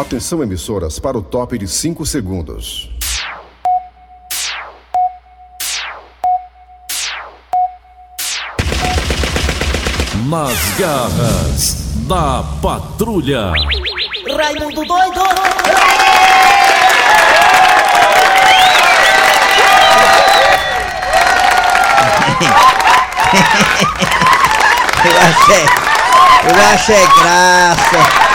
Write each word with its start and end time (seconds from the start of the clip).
Atenção, 0.00 0.44
emissoras, 0.44 1.00
para 1.00 1.18
o 1.18 1.22
top 1.22 1.58
de 1.58 1.66
5 1.66 2.06
segundos. 2.06 2.88
Nas 10.28 10.56
garras 10.78 11.74
da 12.06 12.44
patrulha. 12.62 13.52
Raimundo 14.36 14.84
doido! 14.84 15.20
Eu 25.04 25.16
achei. 25.20 25.66
Eu 26.48 26.56
achei 26.72 27.06
graça. 27.20 28.28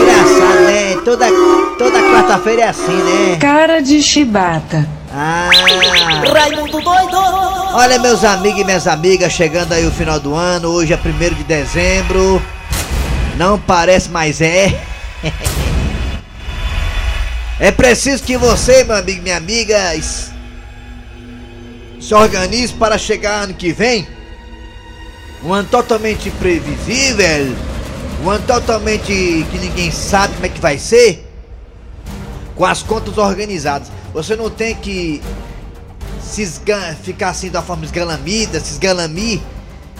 Engraçado, 0.00 0.60
né? 0.66 0.89
Toda, 1.04 1.26
toda 1.78 1.98
quarta-feira 1.98 2.62
é 2.62 2.68
assim, 2.68 2.92
né? 2.92 3.36
Cara 3.40 3.80
de 3.80 4.02
chibata. 4.02 4.86
Ah. 5.12 5.48
Raimundo 6.32 6.80
doido! 6.80 7.16
Olha, 7.72 7.98
meus 7.98 8.22
amigos 8.22 8.60
e 8.60 8.64
minhas 8.64 8.86
amigas, 8.86 9.32
chegando 9.32 9.72
aí 9.72 9.86
o 9.86 9.90
final 9.90 10.20
do 10.20 10.34
ano, 10.34 10.68
hoje 10.68 10.92
é 10.92 10.96
1 10.96 11.34
de 11.34 11.44
dezembro. 11.44 12.42
Não 13.36 13.58
parece, 13.58 14.10
mas 14.10 14.40
é. 14.40 14.80
É 17.58 17.70
preciso 17.70 18.22
que 18.22 18.38
você, 18.38 18.84
meu 18.84 18.96
amigo 18.96 19.18
e 19.18 19.22
minha 19.22 19.36
amiga, 19.36 19.76
se 22.00 22.14
organize 22.14 22.72
para 22.72 22.96
chegar 22.96 23.42
ano 23.42 23.52
que 23.52 23.70
vem. 23.70 24.08
Um 25.44 25.52
ano 25.52 25.68
totalmente 25.68 26.30
imprevisível. 26.30 27.54
Um 28.22 28.28
ano 28.28 28.44
totalmente 28.46 29.06
que 29.50 29.58
ninguém 29.58 29.90
sabe 29.90 30.34
como 30.34 30.46
é 30.46 30.48
que 30.50 30.60
vai 30.60 30.78
ser. 30.78 31.26
Com 32.54 32.66
as 32.66 32.82
contas 32.82 33.16
organizadas. 33.16 33.90
Você 34.12 34.36
não 34.36 34.50
tem 34.50 34.74
que 34.74 35.22
se 36.20 36.46
ficar 37.02 37.30
assim 37.30 37.50
da 37.50 37.62
forma 37.62 37.84
esgalamida, 37.84 38.60
se 38.60 38.72
esgalamir 38.72 39.40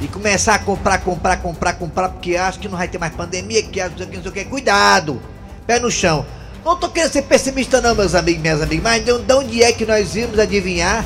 e 0.00 0.06
começar 0.06 0.54
a 0.54 0.58
comprar, 0.58 0.98
comprar, 0.98 1.38
comprar, 1.38 1.72
comprar, 1.74 2.08
porque 2.10 2.36
acha 2.36 2.58
que 2.58 2.68
não 2.68 2.76
vai 2.76 2.88
ter 2.88 2.98
mais 2.98 3.14
pandemia, 3.14 3.62
que 3.62 3.80
acha 3.80 3.94
que 3.94 4.16
não 4.16 4.22
sei 4.22 4.30
o 4.30 4.34
que. 4.34 4.44
Cuidado! 4.44 5.20
Pé 5.66 5.80
no 5.80 5.90
chão. 5.90 6.26
Não 6.64 6.76
tô 6.76 6.90
querendo 6.90 7.12
ser 7.12 7.22
pessimista 7.22 7.80
não, 7.80 7.94
meus 7.94 8.14
amigos 8.14 8.42
minhas 8.42 8.60
amigas, 8.60 8.82
mas 8.82 9.04
de 9.04 9.32
onde 9.32 9.62
é 9.62 9.72
que 9.72 9.86
nós 9.86 10.12
vimos 10.12 10.38
adivinhar 10.38 11.04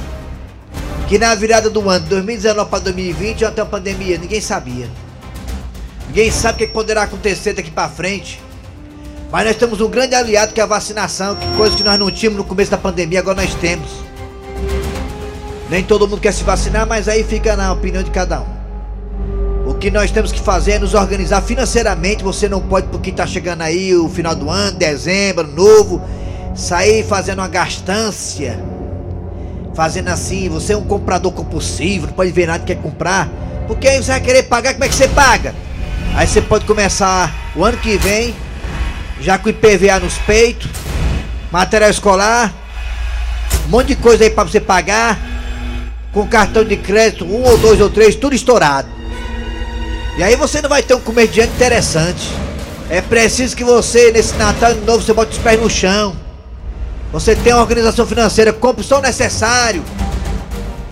que 1.08 1.19
na 1.19 1.34
virada 1.34 1.70
do 1.70 1.88
ano, 1.88 2.06
2019 2.06 2.69
para 2.69 2.78
2020, 2.81 3.41
ia 3.42 3.50
ter 3.53 3.60
uma 3.62 3.69
pandemia? 3.69 4.19
Ninguém 4.19 4.41
sabia. 4.41 4.88
Ninguém 6.14 6.30
sabe 6.30 6.54
o 6.54 6.58
que 6.58 6.72
poderá 6.72 7.02
acontecer 7.02 7.54
daqui 7.54 7.72
para 7.72 7.88
frente. 7.88 8.40
Mas 9.32 9.46
nós 9.46 9.56
temos 9.56 9.80
um 9.80 9.88
grande 9.90 10.14
aliado 10.14 10.54
que 10.54 10.60
é 10.60 10.62
a 10.62 10.66
vacinação, 10.66 11.34
que 11.34 11.44
coisa 11.56 11.76
que 11.76 11.82
nós 11.82 11.98
não 11.98 12.08
tínhamos 12.08 12.38
no 12.38 12.44
começo 12.44 12.70
da 12.70 12.78
pandemia, 12.78 13.18
agora 13.18 13.42
nós 13.42 13.52
temos. 13.54 13.90
Nem 15.68 15.82
todo 15.82 16.06
mundo 16.06 16.20
quer 16.20 16.32
se 16.32 16.44
vacinar, 16.44 16.86
mas 16.86 17.08
aí 17.08 17.24
fica 17.24 17.56
na 17.56 17.72
opinião 17.72 18.00
de 18.00 18.12
cada 18.12 18.42
um. 18.42 18.46
O 19.66 19.74
que 19.74 19.90
nós 19.90 20.12
temos 20.12 20.30
que 20.30 20.38
fazer 20.38 20.72
é 20.72 20.78
nos 20.78 20.94
organizar 20.94 21.42
financeiramente. 21.42 22.22
Você 22.22 22.48
não 22.48 22.60
pode, 22.60 22.86
porque 22.86 23.10
tá 23.10 23.26
chegando 23.26 23.62
aí 23.62 23.92
o 23.92 24.08
final 24.08 24.36
do 24.36 24.48
ano, 24.48 24.78
dezembro, 24.78 25.48
novo, 25.48 26.00
sair 26.54 27.02
fazendo 27.02 27.40
uma 27.40 27.48
gastância. 27.48 28.56
Fazendo 29.74 30.10
assim, 30.10 30.48
você 30.48 30.74
é 30.74 30.76
um 30.76 30.84
comprador 30.84 31.32
compulsivo, 31.32 32.06
não 32.06 32.14
pode 32.14 32.30
ver 32.30 32.46
nada 32.46 32.60
que 32.60 32.72
quer 32.72 32.80
comprar. 32.80 33.28
Porque 33.66 33.88
aí 33.88 34.00
você 34.00 34.12
vai 34.12 34.20
querer 34.20 34.44
pagar, 34.44 34.74
como 34.74 34.84
é 34.84 34.88
que 34.88 34.94
você 34.94 35.08
paga? 35.08 35.63
Aí 36.14 36.28
você 36.28 36.40
pode 36.40 36.64
começar 36.64 37.34
o 37.56 37.64
ano 37.64 37.76
que 37.76 37.98
vem, 37.98 38.34
já 39.20 39.36
com 39.36 39.48
IPVA 39.48 39.98
nos 39.98 40.16
peitos, 40.18 40.70
material 41.50 41.90
escolar, 41.90 42.54
um 43.66 43.70
monte 43.70 43.88
de 43.88 43.97
coisa 43.97 44.22
aí 44.22 44.30
pra 44.30 44.44
você 44.44 44.60
pagar, 44.60 45.19
com 46.12 46.24
cartão 46.28 46.64
de 46.64 46.76
crédito, 46.76 47.24
um 47.24 47.42
ou 47.42 47.58
dois 47.58 47.80
ou 47.80 47.91
três, 47.91 48.14
tudo 48.14 48.34
estourado. 48.34 48.88
E 50.16 50.22
aí 50.22 50.36
você 50.36 50.62
não 50.62 50.69
vai 50.69 50.84
ter 50.84 50.94
um 50.94 51.00
começo 51.00 51.32
de 51.32 51.41
ano 51.41 51.53
interessante. 51.53 52.30
É 52.88 53.00
preciso 53.00 53.56
que 53.56 53.64
você, 53.64 54.12
nesse 54.12 54.34
Natal 54.36 54.70
Ano 54.70 54.84
Novo, 54.84 55.03
você 55.03 55.12
bote 55.12 55.32
os 55.32 55.38
pés 55.38 55.60
no 55.60 55.69
chão. 55.69 56.14
Você 57.12 57.34
tem 57.34 57.53
uma 57.53 57.62
organização 57.62 58.06
financeira, 58.06 58.53
compre 58.53 58.84
só 58.84 59.00
o 59.00 59.03
necessário. 59.03 59.82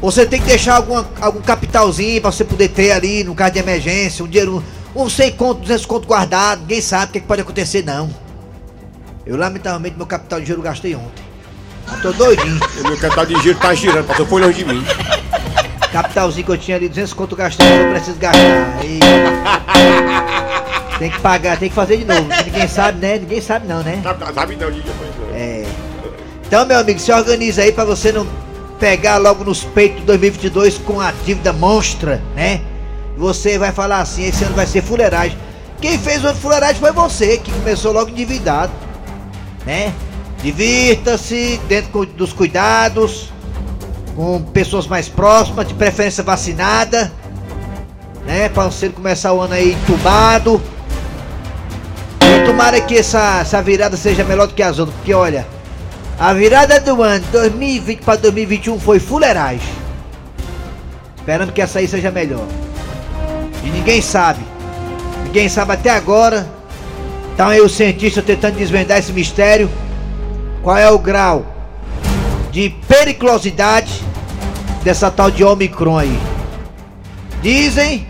Você 0.01 0.27
tem 0.27 0.41
que 0.41 0.47
deixar 0.47 0.75
alguma, 0.75 1.09
algum 1.21 1.41
capitalzinho 1.41 2.21
pra 2.21 2.33
você 2.33 2.45
poder 2.45 2.69
ter 2.69 2.91
ali 2.91 3.23
no 3.23 3.37
caso 3.37 3.53
de 3.53 3.61
emergência, 3.61 4.25
um 4.25 4.29
dinheiro, 4.29 4.65
um 4.95 5.09
100 5.09 5.33
conto, 5.33 5.61
200 5.61 5.87
conto 5.87 6.07
guardado. 6.07 6.61
Ninguém 6.61 6.81
sabe 6.81 7.07
o 7.07 7.13
que, 7.13 7.21
que 7.21 7.27
pode 7.27 7.43
acontecer, 7.43 7.83
não. 7.83 8.11
Eu, 9.25 9.37
lamentavelmente, 9.37 9.97
meu 9.97 10.07
capital 10.07 10.39
de 10.41 10.47
dinheiro 10.47 10.61
eu 10.61 10.65
gastei 10.65 10.95
ontem. 10.95 11.25
Eu 11.93 12.03
tô 12.03 12.13
doidinho. 12.13 12.61
O 12.81 12.83
meu 12.89 12.99
capital 12.99 13.27
de 13.27 13.41
giro 13.41 13.59
tá 13.59 13.75
girando, 13.75 14.07
passou 14.07 14.27
foi 14.27 14.43
longe 14.43 14.65
de 14.65 14.65
mim. 14.65 14.85
Capitalzinho 15.93 16.47
que 16.47 16.53
eu 16.53 16.59
tinha 16.59 16.77
ali, 16.77 16.89
200 16.89 17.13
conto 17.13 17.37
gastei, 17.37 17.67
eu 17.67 17.91
preciso 17.91 18.19
gastar. 18.19 18.79
Aí, 18.81 18.99
tem 20.99 21.11
que 21.11 21.21
pagar, 21.21 21.59
tem 21.59 21.69
que 21.69 21.75
fazer 21.75 21.99
de 21.99 22.05
novo. 22.05 22.27
Ninguém 22.45 22.67
sabe, 22.67 22.99
né? 22.99 23.19
Ninguém 23.19 23.41
sabe 23.41 23.69
não, 23.69 23.83
né? 23.83 24.01
Sabe, 24.03 24.35
sabe 24.35 24.57
não, 24.57 24.71
pois 24.71 24.85
não. 25.19 25.37
É. 25.37 25.67
Então, 26.47 26.65
meu 26.67 26.79
amigo, 26.79 26.99
se 26.99 27.13
organiza 27.13 27.63
aí 27.63 27.73
pra 27.73 27.85
você 27.85 28.11
não 28.11 28.27
pegar 28.79 29.19
logo 29.19 29.45
nos 29.45 29.65
peitos 29.65 30.01
de 30.01 30.07
2022 30.07 30.79
com 30.79 31.01
a 31.01 31.13
dívida 31.25 31.53
monstra, 31.53 32.23
né? 32.35 32.61
Você 33.17 33.59
vai 33.59 33.73
falar 33.73 34.01
assim, 34.01 34.25
esse 34.25 34.45
ano 34.45 34.55
vai 34.55 34.67
ser 34.67 34.83
fuleiragem. 34.83 35.37
Quem 35.81 35.99
fez 35.99 36.25
o 36.25 36.35
fuleiragem 36.35 36.77
foi 36.77 36.93
você, 36.93 37.39
que 37.39 37.51
começou 37.51 37.93
logo 37.93 38.11
endividado, 38.11 38.73
né? 39.67 39.93
Divirta-se 40.43 41.61
dentro 41.69 42.07
dos 42.07 42.33
cuidados, 42.33 43.33
com 44.15 44.43
pessoas 44.43 44.87
mais 44.87 45.09
próximas, 45.09 45.67
de 45.69 45.75
preferência 45.75 46.23
vacinada, 46.23 47.13
né? 48.27 48.49
Pra 48.49 48.65
você 48.65 48.89
começar 48.89 49.33
o 49.33 49.41
ano 49.41 49.55
aí 49.55 49.73
entubado. 49.73 50.61
Tomara 52.47 52.81
que 52.81 52.97
essa, 52.97 53.41
essa 53.41 53.63
virada 53.63 53.97
seja 53.97 54.25
melhor 54.25 54.47
do 54.47 54.55
que 54.55 54.63
as 54.63 54.79
outras, 54.79 54.97
porque 54.97 55.15
olha, 55.15 55.47
a 56.19 56.33
virada 56.33 56.81
do 56.81 57.03
ano 57.03 57.25
2020 57.33 58.01
para 58.01 58.17
2021 58.17 58.81
foi 58.81 58.99
fuleiragem. 58.99 59.83
Esperando 61.17 61.53
que 61.53 61.63
essa 61.63 61.79
aí 61.79 61.87
seja 61.87 62.11
melhor. 62.11 62.47
E 63.65 63.71
ninguém 63.71 64.01
sabe. 64.01 64.41
Ninguém 65.25 65.49
sabe 65.49 65.73
até 65.73 65.91
agora. 65.91 66.47
Então 67.35 67.49
aí 67.49 67.61
os 67.61 67.73
cientistas 67.73 68.25
tentando 68.25 68.57
desvendar 68.57 68.99
esse 68.99 69.13
mistério. 69.13 69.71
Qual 70.63 70.77
é 70.77 70.91
o 70.91 70.99
grau 70.99 71.47
de 72.51 72.71
periculosidade 72.87 74.03
dessa 74.85 75.11
tal 75.11 75.31
de 75.31 75.43
Omicron 75.43 75.99
aí? 75.99 76.19
Dizem 77.41 78.07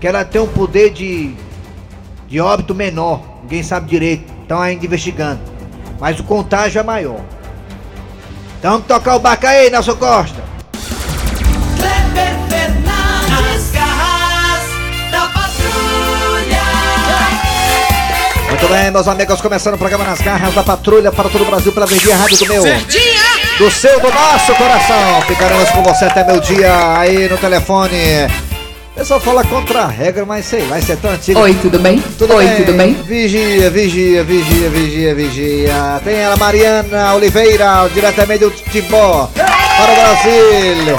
que 0.00 0.06
ela 0.06 0.24
tem 0.24 0.40
um 0.40 0.46
poder 0.46 0.90
de, 0.90 1.34
de 2.28 2.40
óbito 2.40 2.74
menor. 2.74 3.22
Ninguém 3.42 3.62
sabe 3.62 3.88
direito. 3.88 4.30
Estão 4.42 4.60
ainda 4.60 4.84
investigando. 4.84 5.40
Mas 6.00 6.18
o 6.18 6.24
contágio 6.24 6.80
é 6.80 6.82
maior. 6.82 7.20
Então 8.58 8.72
vamos 8.72 8.86
tocar 8.86 9.16
o 9.16 9.20
barco 9.20 9.46
aí, 9.46 9.70
Nelson 9.70 9.96
Costa. 9.96 10.50
Muito 18.60 18.74
bem, 18.74 18.90
meus 18.90 19.08
amigos, 19.08 19.40
começando 19.40 19.74
o 19.76 19.78
programa 19.78 20.04
nas 20.04 20.20
garras 20.20 20.52
da 20.52 20.62
patrulha 20.62 21.10
para 21.10 21.30
todo 21.30 21.40
o 21.40 21.44
Brasil 21.46 21.72
pela 21.72 21.86
Verdinha 21.86 22.14
Rádio 22.14 22.36
do 22.36 22.46
meu. 22.46 22.62
Do 23.56 23.70
seu, 23.70 23.98
do 23.98 24.10
nosso 24.12 24.54
coração. 24.54 25.22
Ficaremos 25.26 25.70
com 25.70 25.82
você 25.82 26.04
até 26.04 26.22
meu 26.22 26.38
dia 26.40 26.98
aí 26.98 27.26
no 27.26 27.38
telefone. 27.38 27.96
Pessoal 28.94 29.18
fala 29.18 29.42
contra 29.44 29.84
a 29.84 29.86
regra, 29.86 30.26
mas 30.26 30.44
sei 30.44 30.66
lá, 30.66 30.78
isso 30.78 30.92
é 30.92 30.96
tão 30.96 31.10
antigo. 31.10 31.40
Oi, 31.40 31.54
tudo 31.54 31.78
bem? 31.78 32.04
Tudo 32.18 32.34
Oi, 32.34 32.46
bem? 32.46 32.56
tudo 32.56 32.76
bem? 32.76 32.92
Vigia, 32.92 33.70
vigia, 33.70 34.22
vigia, 34.22 34.68
vigia, 34.68 35.14
vigia. 35.14 36.00
Tem 36.04 36.16
ela, 36.16 36.36
Mariana 36.36 37.14
Oliveira, 37.14 37.88
diretamente 37.94 38.44
do 38.44 38.50
Timbó, 38.50 39.30
para 39.34 39.90
o 39.90 39.96
Brasil. 39.96 40.98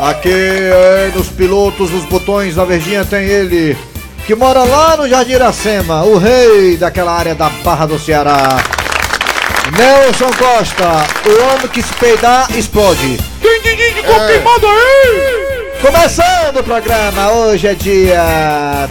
Aqui 0.00 0.32
é, 0.32 1.12
nos 1.14 1.28
pilotos, 1.28 1.90
nos 1.90 2.06
botões 2.06 2.54
da 2.54 2.64
Verdinha 2.64 3.04
tem 3.04 3.26
ele, 3.26 3.76
que 4.26 4.34
mora 4.34 4.64
lá 4.64 4.96
no 4.96 5.08
Jardim 5.08 5.34
Iracema, 5.34 6.02
o 6.02 6.18
rei 6.18 6.76
daquela 6.76 7.12
área 7.12 7.32
da 7.32 7.48
Barra 7.48 7.86
do 7.86 7.96
Ceará. 7.96 8.58
Nelson 9.78 10.30
Costa, 10.36 11.06
o 11.24 11.54
homem 11.54 11.68
que 11.68 11.80
se 11.80 11.94
peidar 11.94 12.48
explode. 12.56 13.18
Tem 13.40 13.62
Didi 13.62 13.94
de 13.94 14.02
confirmado 14.02 14.66
aí! 14.66 15.80
Começando 15.80 16.56
o 16.58 16.64
programa, 16.64 17.30
hoje 17.30 17.68
é 17.68 17.74
dia 17.74 18.88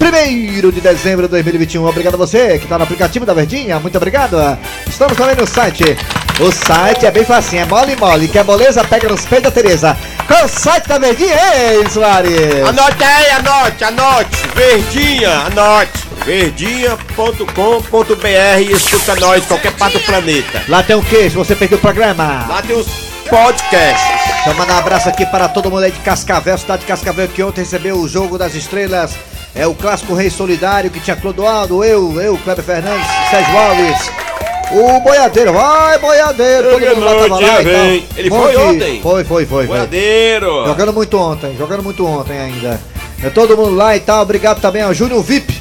1 0.00 0.70
de 0.70 0.80
dezembro 0.80 1.26
de 1.26 1.32
2021. 1.32 1.84
Obrigado 1.84 2.14
a 2.14 2.18
você 2.18 2.56
que 2.56 2.64
está 2.64 2.78
no 2.78 2.84
aplicativo 2.84 3.26
da 3.26 3.34
Verdinha, 3.34 3.80
muito 3.80 3.96
obrigado. 3.96 4.36
Estamos 4.86 5.16
também 5.16 5.34
no 5.34 5.48
site. 5.48 5.96
O 6.38 6.52
site 6.52 7.06
é 7.06 7.10
bem 7.10 7.24
facinho, 7.24 7.62
é 7.62 7.64
mole 7.64 7.96
mole. 7.96 8.28
Quer 8.28 8.44
moleza? 8.44 8.84
Pega 8.84 9.08
nos 9.08 9.24
peitos 9.24 9.50
da 9.50 9.50
Tereza. 9.50 9.96
Qual 10.26 10.40
é 10.40 10.44
o 10.44 10.48
site 10.48 10.88
da 10.88 10.98
Verdinha, 10.98 11.36
ei, 11.54 11.88
Soares? 11.88 12.66
Anote 12.66 13.04
aí, 13.04 13.30
anote, 13.30 13.84
anote. 13.84 14.36
Verdinha, 14.54 15.30
anote. 15.46 16.04
Verdinha.com.br 16.24 18.60
e 18.60 18.72
escuta 18.72 19.14
nós 19.16 19.46
qualquer 19.46 19.72
parte 19.72 19.98
do 19.98 20.04
planeta. 20.04 20.64
Lá 20.68 20.82
tem 20.82 20.96
o 20.96 21.02
que? 21.02 21.30
Se 21.30 21.36
você 21.36 21.54
perdeu 21.54 21.78
o 21.78 21.80
programa. 21.80 22.44
Lá 22.48 22.60
tem 22.60 22.76
os 22.76 22.88
podcasts. 23.28 24.34
Então 24.40 24.54
manda 24.54 24.74
um 24.74 24.78
abraço 24.78 25.08
aqui 25.08 25.24
para 25.26 25.48
todo 25.48 25.70
mundo 25.70 25.84
aí 25.84 25.92
de 25.92 26.00
Cascavel, 26.00 26.58
cidade 26.58 26.80
de 26.80 26.86
Cascavel, 26.86 27.28
que 27.28 27.42
ontem 27.42 27.60
recebeu 27.60 27.96
o 27.96 28.08
jogo 28.08 28.36
das 28.36 28.56
estrelas. 28.56 29.14
É 29.54 29.64
o 29.66 29.74
clássico 29.74 30.14
Rei 30.14 30.28
Solidário 30.28 30.90
que 30.90 31.00
tinha 31.00 31.16
Clodoaldo, 31.16 31.84
eu, 31.84 32.20
eu, 32.20 32.36
Kleber 32.38 32.64
Fernandes, 32.64 33.06
Sérgio 33.30 33.56
Alves. 33.56 34.25
O 34.72 35.00
boiadeiro, 35.00 35.52
vai 35.52 35.98
boiadeiro, 35.98 36.70
todo 36.70 36.80
mundo 36.96 37.00
lá 37.04 37.14
tava 37.22 37.40
lá 37.40 37.40
e 37.40 37.46
tal. 37.46 37.62
vem. 37.64 38.08
Ele 38.16 38.28
foi 38.30 38.38
Monte- 38.38 38.56
ontem? 38.56 39.00
Foi, 39.00 39.24
foi, 39.24 39.46
foi. 39.46 39.46
foi. 39.46 39.66
Boiadeiro. 39.66 40.66
Jogando 40.66 40.92
muito 40.92 41.16
ontem, 41.18 41.56
jogando 41.56 41.82
muito 41.82 42.04
ontem 42.06 42.38
ainda. 42.38 42.80
É 43.22 43.30
todo 43.30 43.56
mundo 43.56 43.74
lá 43.76 43.96
e 43.96 44.00
tal. 44.00 44.22
Obrigado 44.22 44.60
também 44.60 44.82
ao 44.82 44.92
Júnior 44.92 45.22
VIP, 45.22 45.56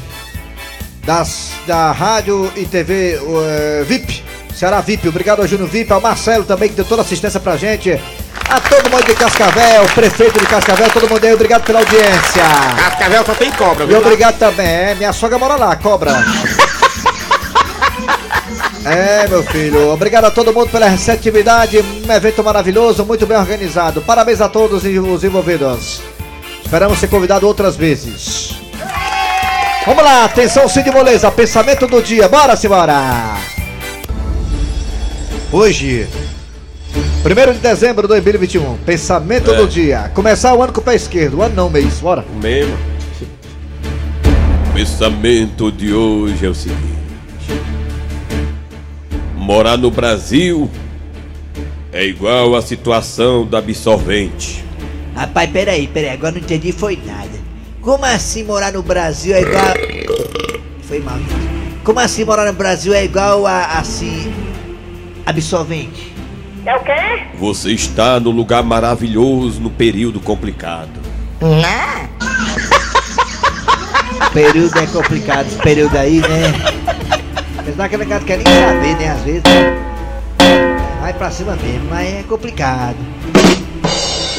das, 1.05 1.51
da 1.67 1.91
Rádio 1.91 2.51
e 2.55 2.65
TV 2.65 3.19
eh, 3.21 3.83
VIP, 3.87 4.23
Ceará 4.53 4.81
VIP. 4.81 5.07
Obrigado 5.07 5.41
ao 5.41 5.47
Júnior 5.47 5.69
VIP, 5.69 5.93
ao 5.93 6.01
Marcelo 6.01 6.43
também, 6.43 6.67
que 6.69 6.75
deu 6.75 6.85
toda 6.85 7.01
a 7.01 7.05
assistência 7.05 7.39
pra 7.39 7.55
gente. 7.57 7.97
A 8.49 8.59
todo 8.59 8.89
mundo 8.91 9.03
de 9.05 9.15
Cascavel, 9.15 9.85
prefeito 9.95 10.39
de 10.39 10.45
Cascavel, 10.45 10.89
todo 10.91 11.09
mundo 11.09 11.23
aí, 11.25 11.33
obrigado 11.33 11.63
pela 11.63 11.79
audiência. 11.79 12.43
Cascavel 12.77 13.25
só 13.25 13.33
tem 13.33 13.51
cobra, 13.51 13.85
E 13.85 13.87
viu? 13.87 13.97
obrigado 13.97 14.37
também, 14.37 14.67
é, 14.67 14.95
minha 14.95 15.11
sogra 15.13 15.39
mora 15.39 15.55
lá, 15.55 15.75
cobra. 15.75 16.11
É, 18.85 19.27
meu 19.27 19.41
filho, 19.43 19.89
obrigado 19.91 20.25
a 20.25 20.31
todo 20.31 20.53
mundo 20.53 20.69
pela 20.69 20.87
receptividade, 20.87 21.79
um 21.79 22.11
evento 22.11 22.43
maravilhoso, 22.43 23.03
muito 23.03 23.25
bem 23.25 23.35
organizado. 23.37 24.01
Parabéns 24.01 24.41
a 24.41 24.47
todos 24.47 24.83
os 24.85 25.23
envolvidos. 25.23 26.01
Esperamos 26.63 26.99
ser 26.99 27.07
convidado 27.07 27.47
outras 27.47 27.75
vezes. 27.75 28.55
Vamos 29.87 30.03
lá, 30.03 30.25
atenção 30.25 30.67
Cid 30.69 30.89
Moleza, 30.91 31.31
pensamento 31.31 31.87
do 31.87 32.01
dia, 32.01 32.27
bora 32.27 32.55
simbora! 32.55 33.37
Hoje, 35.51 36.07
1 37.23 37.53
de 37.53 37.59
dezembro 37.59 38.03
de 38.03 38.09
2021, 38.09 38.77
pensamento 38.85 39.51
É. 39.51 39.55
do 39.55 39.67
dia. 39.67 40.11
Começar 40.13 40.53
o 40.53 40.61
ano 40.61 40.73
com 40.73 40.81
o 40.81 40.83
pé 40.83 40.95
esquerdo, 40.95 41.37
o 41.37 41.41
ano 41.41 41.55
não, 41.55 41.69
mês, 41.69 41.99
bora. 41.99 42.23
O 42.35 42.39
mesmo. 42.39 42.77
Pensamento 44.73 45.71
de 45.71 45.93
hoje 45.93 46.45
é 46.45 46.49
o 46.49 46.55
seguinte: 46.55 46.94
morar 49.45 49.77
no 49.77 49.91
Brasil 49.91 50.67
é 51.93 52.03
igual 52.03 52.55
a 52.55 52.63
situação 52.63 53.45
do 53.45 53.55
absorvente. 53.55 54.65
Rapaz, 55.15 55.47
peraí, 55.51 55.87
peraí, 55.87 56.09
agora 56.09 56.31
não 56.31 56.39
entendi 56.39 56.71
foi 56.71 56.99
nada. 57.05 57.29
Como 57.79 58.03
assim 58.03 58.43
morar 58.43 58.73
no 58.73 58.81
Brasil 58.81 59.35
é 59.35 59.41
igual. 59.41 59.73
Foi 60.81 60.99
mal. 60.99 61.19
Como 61.83 61.99
assim 61.99 62.25
morar 62.25 62.45
no 62.45 62.53
Brasil 62.53 62.91
é 62.91 63.05
igual 63.05 63.45
a 63.45 63.77
assim. 63.77 64.33
absorvente? 65.27 66.11
Você 67.37 67.71
está 67.71 68.19
no 68.19 68.31
lugar 68.31 68.63
maravilhoso 68.63 69.61
no 69.61 69.69
período 69.69 70.19
complicado. 70.19 70.99
O 74.27 74.31
período 74.33 74.79
é 74.79 74.87
complicado, 74.87 75.45
esse 75.45 75.57
período 75.57 75.95
aí, 75.95 76.19
né? 76.19 76.94
Apesar 77.65 77.89
que 77.89 77.95
a 77.95 77.97
negada 77.97 78.25
quer 78.25 78.37
nem 78.37 78.45
saber, 78.45 78.95
né? 78.97 79.11
Às 79.11 79.21
vezes. 79.21 79.43
Vai 81.01 81.13
pra 81.13 81.31
cima 81.31 81.55
mesmo, 81.55 81.87
mas 81.89 82.07
é 82.07 82.23
complicado. 82.27 82.95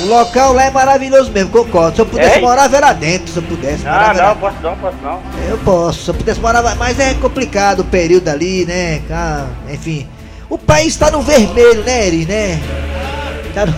O 0.01 0.07
local 0.07 0.53
lá 0.53 0.65
é 0.67 0.71
maravilhoso 0.71 1.31
mesmo, 1.33 1.51
concordo. 1.51 1.97
Se 1.97 2.03
eu 2.03 2.07
pudesse 2.07 2.41
morar, 2.41 2.69
ver 2.69 2.81
lá 2.81 2.93
dentro, 2.93 3.29
se 3.33 3.39
eu 3.39 3.43
pudesse. 3.43 3.83
morar, 3.85 4.11
Ah, 4.11 4.13
lá- 4.13 4.29
não, 4.29 4.37
posso 4.37 4.57
não, 4.63 4.77
posso 4.77 4.97
não. 5.03 5.21
Eu 5.49 5.59
posso, 5.59 6.03
se 6.05 6.11
eu 6.11 6.15
pudesse 6.15 6.41
morar, 6.41 6.63
mas 6.77 7.01
é 7.01 7.15
complicado 7.15 7.81
o 7.81 7.85
período 7.85 8.29
ali, 8.29 8.65
né? 8.67 9.01
Ah, 9.11 9.47
enfim. 9.71 10.07
O 10.49 10.59
país 10.59 10.95
tá 10.97 11.11
no 11.11 11.23
vermelho, 11.23 11.83
né, 11.83 12.07
Eri, 12.07 12.25
né? 12.27 12.61
Tá 13.55 13.67
no... 13.67 13.75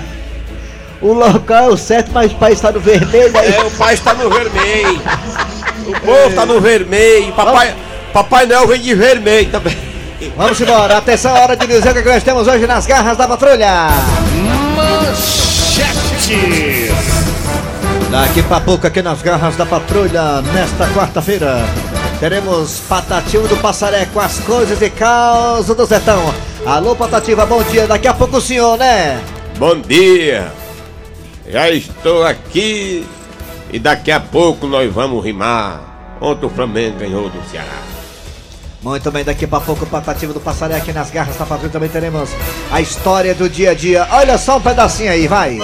O 1.00 1.12
local 1.12 1.64
é 1.64 1.68
o 1.68 1.76
certo, 1.76 2.10
mas 2.12 2.32
o 2.32 2.34
país 2.34 2.60
tá 2.60 2.72
no 2.72 2.80
vermelho 2.80 3.30
aí. 3.38 3.54
É, 3.54 3.60
o 3.62 3.70
pai 3.70 3.94
está 3.94 4.12
no 4.14 4.28
vermelho. 4.28 5.00
O 5.86 6.00
povo 6.00 6.28
está 6.28 6.44
no 6.44 6.60
vermelho. 6.60 7.32
Papai, 7.32 7.74
Papai 8.12 8.46
Noel 8.46 8.66
vem 8.66 8.80
de 8.80 8.94
vermelho 8.94 9.50
também. 9.50 9.76
Vamos 10.36 10.60
embora, 10.60 10.96
atenção, 10.96 11.32
hora 11.32 11.56
de 11.56 11.66
dizer 11.66 11.90
o 11.90 12.02
que 12.02 12.08
nós 12.08 12.22
temos 12.22 12.48
hoje 12.48 12.66
nas 12.66 12.86
garras 12.86 13.16
da 13.16 13.28
patrulha. 13.28 13.88
Daqui 18.10 18.42
pra 18.42 18.60
pouco 18.60 18.86
aqui 18.86 19.02
nas 19.02 19.22
garras 19.22 19.56
da 19.56 19.64
patrulha, 19.64 20.42
nesta 20.52 20.88
quarta-feira, 20.88 21.64
teremos 22.18 22.80
Patativa 22.88 23.46
do 23.46 23.56
Passaré 23.58 24.06
com 24.06 24.18
as 24.18 24.38
coisas 24.40 24.80
e 24.82 24.90
causa 24.90 25.74
do 25.74 25.84
Zetão. 25.84 26.34
Alô, 26.66 26.96
Patativa, 26.96 27.46
bom 27.46 27.62
dia. 27.62 27.86
Daqui 27.86 28.08
a 28.08 28.14
pouco 28.14 28.38
o 28.38 28.40
senhor, 28.40 28.76
né? 28.76 29.20
Bom 29.58 29.80
dia. 29.80 30.52
Já 31.46 31.70
estou 31.70 32.24
aqui 32.24 33.06
e 33.72 33.78
daqui 33.78 34.10
a 34.10 34.18
pouco 34.18 34.66
nós 34.66 34.92
vamos 34.92 35.24
rimar. 35.24 36.16
Ontem 36.20 36.46
o 36.46 36.50
Flamengo 36.50 36.98
ganhou 36.98 37.28
do 37.28 37.50
Ceará. 37.50 37.97
Muito 38.80 39.10
bem, 39.10 39.24
daqui 39.24 39.46
pra 39.46 39.60
pouco 39.60 39.84
o 39.84 39.88
Patativa 39.88 40.32
do 40.32 40.40
Passaré 40.40 40.76
aqui 40.76 40.92
nas 40.92 41.10
garras 41.10 41.36
da 41.36 41.44
patrulha 41.44 41.72
também 41.72 41.88
teremos 41.88 42.30
a 42.70 42.80
história 42.80 43.34
do 43.34 43.48
dia 43.48 43.72
a 43.72 43.74
dia. 43.74 44.06
Olha 44.12 44.38
só 44.38 44.58
um 44.58 44.60
pedacinho 44.60 45.10
aí, 45.10 45.26
vai. 45.26 45.58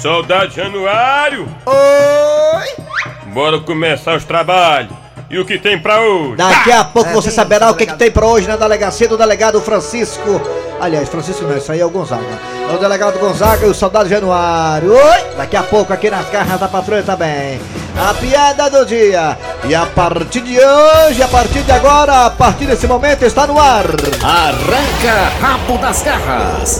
Soldado 0.00 0.50
Januário, 0.52 1.48
Oi! 1.66 2.84
bora 3.32 3.58
começar 3.60 4.16
os 4.16 4.24
trabalhos. 4.24 4.92
E 5.30 5.38
o 5.38 5.44
que 5.44 5.58
tem 5.58 5.78
pra 5.78 6.00
hoje? 6.00 6.36
Daqui 6.36 6.72
a 6.72 6.84
pouco 6.84 7.10
É, 7.10 7.12
você 7.12 7.30
saberá 7.30 7.70
o 7.70 7.74
que, 7.74 7.84
que 7.84 7.94
tem 7.96 8.10
pra 8.10 8.26
hoje 8.26 8.48
na 8.48 8.56
delegacia 8.56 9.06
do 9.06 9.16
delegado 9.16 9.60
Francisco. 9.60 10.40
Aliás, 10.80 11.06
Francisco 11.08 11.44
não, 11.44 11.56
isso 11.56 11.70
aí 11.70 11.80
é 11.80 11.84
o 11.84 11.90
Gonzaga. 11.90 12.24
É 12.70 12.74
o 12.74 12.78
delegado 12.78 13.18
Gonzaga 13.18 13.66
e 13.66 13.68
o 13.68 13.74
soldado 13.74 14.08
Januário. 14.08 14.90
Oi! 14.90 15.36
Daqui 15.36 15.56
a 15.56 15.62
pouco 15.62 15.92
aqui 15.92 16.08
nas 16.08 16.30
garras 16.30 16.58
da 16.58 16.66
patrulha 16.66 17.02
também. 17.02 17.60
A 17.98 18.14
piada 18.14 18.70
do 18.70 18.86
dia. 18.86 19.36
E 19.68 19.74
a 19.74 19.84
partir 19.84 20.40
de 20.40 20.58
hoje, 20.58 21.22
a 21.22 21.28
partir 21.28 21.62
de 21.62 21.72
agora, 21.72 22.26
a 22.26 22.30
partir 22.30 22.64
desse 22.64 22.86
momento, 22.86 23.22
está 23.24 23.46
no 23.46 23.60
ar. 23.60 23.84
Arranca 24.22 25.30
rabo 25.42 25.76
das 25.76 26.02
garras. 26.02 26.78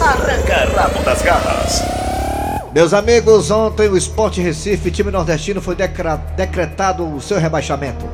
Meus 2.72 2.94
amigos, 2.94 3.50
ontem 3.50 3.88
o 3.88 3.96
Esporte 3.96 4.40
Recife, 4.40 4.90
time 4.90 5.10
nordestino, 5.10 5.60
foi 5.60 5.74
decretado 5.74 7.14
o 7.14 7.20
seu 7.20 7.38
rebaixamento. 7.38 8.06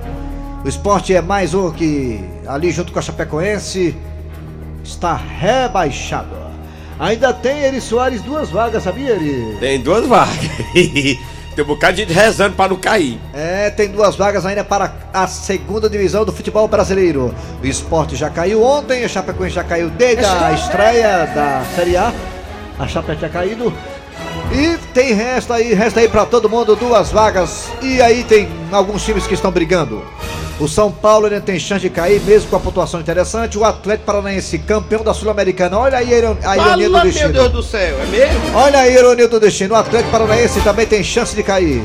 O 0.64 0.68
esporte 0.68 1.14
é 1.14 1.20
mais 1.20 1.52
um 1.52 1.70
que, 1.70 2.24
ali 2.46 2.70
junto 2.70 2.90
com 2.90 2.98
a 2.98 3.02
Chapecoense, 3.02 3.94
está 4.82 5.14
rebaixado. 5.14 6.34
Ainda 6.98 7.34
tem 7.34 7.64
Eri 7.64 7.82
Soares 7.82 8.22
duas 8.22 8.48
vagas, 8.48 8.82
sabia, 8.82 9.10
Eri? 9.10 9.58
Tem 9.60 9.78
duas 9.78 10.06
vagas. 10.06 10.38
tem 10.72 11.18
um 11.58 11.66
bocado 11.66 11.92
de 11.92 12.02
gente 12.04 12.14
rezando 12.14 12.56
pra 12.56 12.66
não 12.66 12.76
cair. 12.76 13.20
É, 13.34 13.68
tem 13.68 13.90
duas 13.90 14.16
vagas 14.16 14.46
ainda 14.46 14.64
para 14.64 14.94
a 15.12 15.26
segunda 15.26 15.86
divisão 15.86 16.24
do 16.24 16.32
futebol 16.32 16.66
brasileiro. 16.66 17.34
O 17.62 17.66
esporte 17.66 18.16
já 18.16 18.30
caiu 18.30 18.62
ontem, 18.62 19.04
a 19.04 19.08
Chapecoense 19.08 19.56
já 19.56 19.64
caiu 19.64 19.90
desde 19.90 20.24
a 20.24 20.50
estreia 20.52 21.26
da 21.26 21.62
Série 21.76 21.94
A. 21.98 22.10
A 22.78 22.88
Chape 22.88 23.14
tinha 23.16 23.28
caído. 23.28 23.70
E 24.50 24.78
tem 24.94 25.12
resta 25.12 25.56
aí, 25.56 25.74
resta 25.74 26.00
aí 26.00 26.08
para 26.08 26.24
todo 26.24 26.48
mundo 26.48 26.74
duas 26.74 27.12
vagas. 27.12 27.68
E 27.82 28.00
aí 28.00 28.24
tem 28.24 28.48
alguns 28.72 29.04
times 29.04 29.26
que 29.26 29.34
estão 29.34 29.50
brigando. 29.50 30.02
O 30.60 30.68
São 30.68 30.90
Paulo 30.90 31.26
ainda 31.26 31.40
tem 31.40 31.58
chance 31.58 31.80
de 31.82 31.90
cair, 31.90 32.20
mesmo 32.22 32.48
com 32.48 32.56
a 32.56 32.60
pontuação 32.60 33.00
interessante. 33.00 33.58
O 33.58 33.64
Atlético 33.64 34.06
Paranaense, 34.06 34.56
campeão 34.58 35.02
da 35.02 35.12
Sul-Americana. 35.12 35.76
Olha 35.78 35.98
aí 35.98 36.14
a 36.14 36.18
iron- 36.18 36.36
a 36.44 36.56
ironia 36.56 36.88
do 36.88 36.92
destino. 37.02 37.48
do 37.48 37.62
céu, 37.62 37.96
é 38.00 38.06
mesmo? 38.06 38.40
Olha 38.56 38.78
a 38.78 38.88
ironia 38.88 39.26
do 39.26 39.40
destino. 39.40 39.74
O 39.74 39.76
Atlético 39.76 40.10
Paranaense 40.12 40.60
também 40.60 40.86
tem 40.86 41.02
chance 41.02 41.34
de 41.34 41.42
cair. 41.42 41.82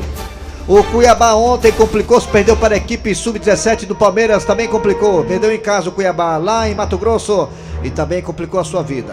O 0.68 0.84
Cuiabá 0.84 1.34
ontem 1.34 1.72
complicou-se, 1.72 2.28
perdeu 2.28 2.56
para 2.56 2.74
a 2.74 2.76
equipe 2.76 3.12
sub-17 3.12 3.86
do 3.86 3.94
Palmeiras, 3.96 4.44
também 4.44 4.68
complicou. 4.68 5.24
Perdeu 5.24 5.52
em 5.52 5.58
casa 5.58 5.88
o 5.88 5.92
Cuiabá 5.92 6.36
lá 6.36 6.68
em 6.68 6.74
Mato 6.76 6.96
Grosso 6.96 7.48
e 7.82 7.90
também 7.90 8.22
complicou 8.22 8.60
a 8.60 8.64
sua 8.64 8.84
vida. 8.84 9.12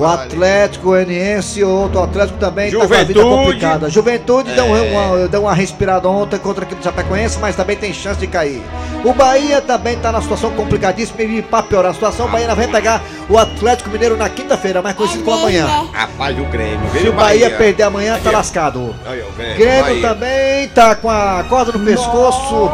O 0.00 0.06
Atlético 0.06 0.86
Goianiense, 0.86 1.62
outro 1.62 2.02
Atlético 2.02 2.38
também 2.38 2.70
tá 2.70 2.78
com 2.78 2.82
a 2.82 2.86
vida 2.86 3.20
Juventude. 3.20 3.44
complicada. 3.44 3.90
Juventude 3.90 4.52
deu, 4.52 4.64
uma, 4.64 5.28
deu 5.28 5.42
uma 5.42 5.54
respirada 5.54 6.08
ontem 6.08 6.38
contra 6.38 6.64
a 6.64 6.66
equipe 6.66 6.80
do 6.80 6.84
Chapecoense, 6.84 7.38
mas 7.38 7.54
também 7.54 7.76
tem 7.76 7.92
chance 7.92 8.18
de 8.18 8.26
cair. 8.26 8.62
O 9.04 9.12
Bahia 9.12 9.60
também 9.60 9.96
está 9.96 10.10
na 10.10 10.22
situação 10.22 10.50
complicadíssima 10.52 11.22
e 11.22 11.42
para 11.42 11.62
piorar 11.62 11.90
a 11.90 11.94
situação, 11.94 12.26
o 12.26 12.28
Bahia 12.30 12.54
vai 12.54 12.66
pegar 12.66 13.02
o 13.28 13.36
Atlético 13.36 13.90
Mineiro 13.90 14.16
na 14.16 14.28
quinta-feira, 14.30 14.80
mais 14.80 14.96
conhecido 14.96 15.22
como 15.22 15.38
amanhã. 15.38 15.66
Rapaz, 15.92 16.38
o 16.38 16.44
Grêmio. 16.44 16.90
Se 16.98 17.08
o 17.08 17.12
Bahia 17.12 17.50
perder 17.50 17.82
amanhã, 17.82 18.18
tá 18.22 18.30
lascado. 18.30 18.94
Olha, 19.06 19.26
o 19.26 19.32
Grêmio. 19.32 19.56
Grêmio 19.56 19.84
Bahia. 19.84 20.08
também 20.08 20.68
tá 20.68 20.94
com 20.94 21.10
a 21.10 21.44
corda 21.48 21.72
no 21.72 21.84
pescoço. 21.84 22.70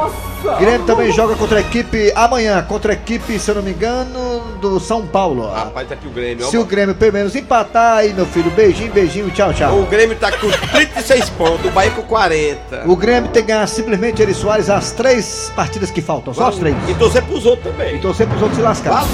Grêmio 0.59 0.87
também 0.87 1.13
joga 1.13 1.35
contra 1.35 1.59
a 1.59 1.61
equipe 1.61 2.13
amanhã, 2.15 2.63
contra 2.63 2.93
a 2.93 2.95
equipe, 2.95 3.39
se 3.39 3.51
eu 3.51 3.57
não 3.57 3.63
me 3.63 3.71
engano, 3.71 4.41
do 4.61 4.79
São 4.79 5.07
Paulo. 5.07 5.49
Rapaz, 5.51 5.89
tá 5.89 5.95
aqui 5.95 6.07
o 6.07 6.11
Grêmio. 6.11 6.47
ó. 6.47 6.51
Se 6.51 6.59
o 6.59 6.65
Grêmio 6.65 6.95
pelo 6.95 7.13
menos 7.13 7.35
empatar 7.35 7.99
aí, 7.99 8.13
meu 8.13 8.27
filho, 8.27 8.51
beijinho, 8.51 8.93
beijinho, 8.93 9.31
tchau, 9.31 9.53
tchau. 9.53 9.79
O 9.81 9.87
Grêmio 9.87 10.17
tá 10.17 10.31
com 10.33 10.49
36 10.51 11.31
pontos, 11.31 11.67
o 11.67 11.71
Bahia 11.71 11.91
com 11.91 12.03
40. 12.03 12.85
O 12.87 12.97
Grêmio 12.97 13.31
tem 13.31 13.43
que 13.43 13.49
ganhar 13.53 13.67
simplesmente 13.67 14.23
Eri 14.23 14.35
Soares 14.35 14.71
as 14.71 14.93
três 14.93 15.53
partidas 15.55 15.91
que 15.91 16.01
faltam, 16.01 16.33
só 16.33 16.49
as 16.49 16.57
três. 16.57 16.77
E 16.89 16.95
torcer 16.95 17.23
pros 17.23 17.47
outros 17.47 17.73
também. 17.73 17.97
E 17.97 17.99
torcer 17.99 18.27
pros 18.27 18.41
outros 18.41 18.57
se 18.59 18.63
lascar. 18.63 19.05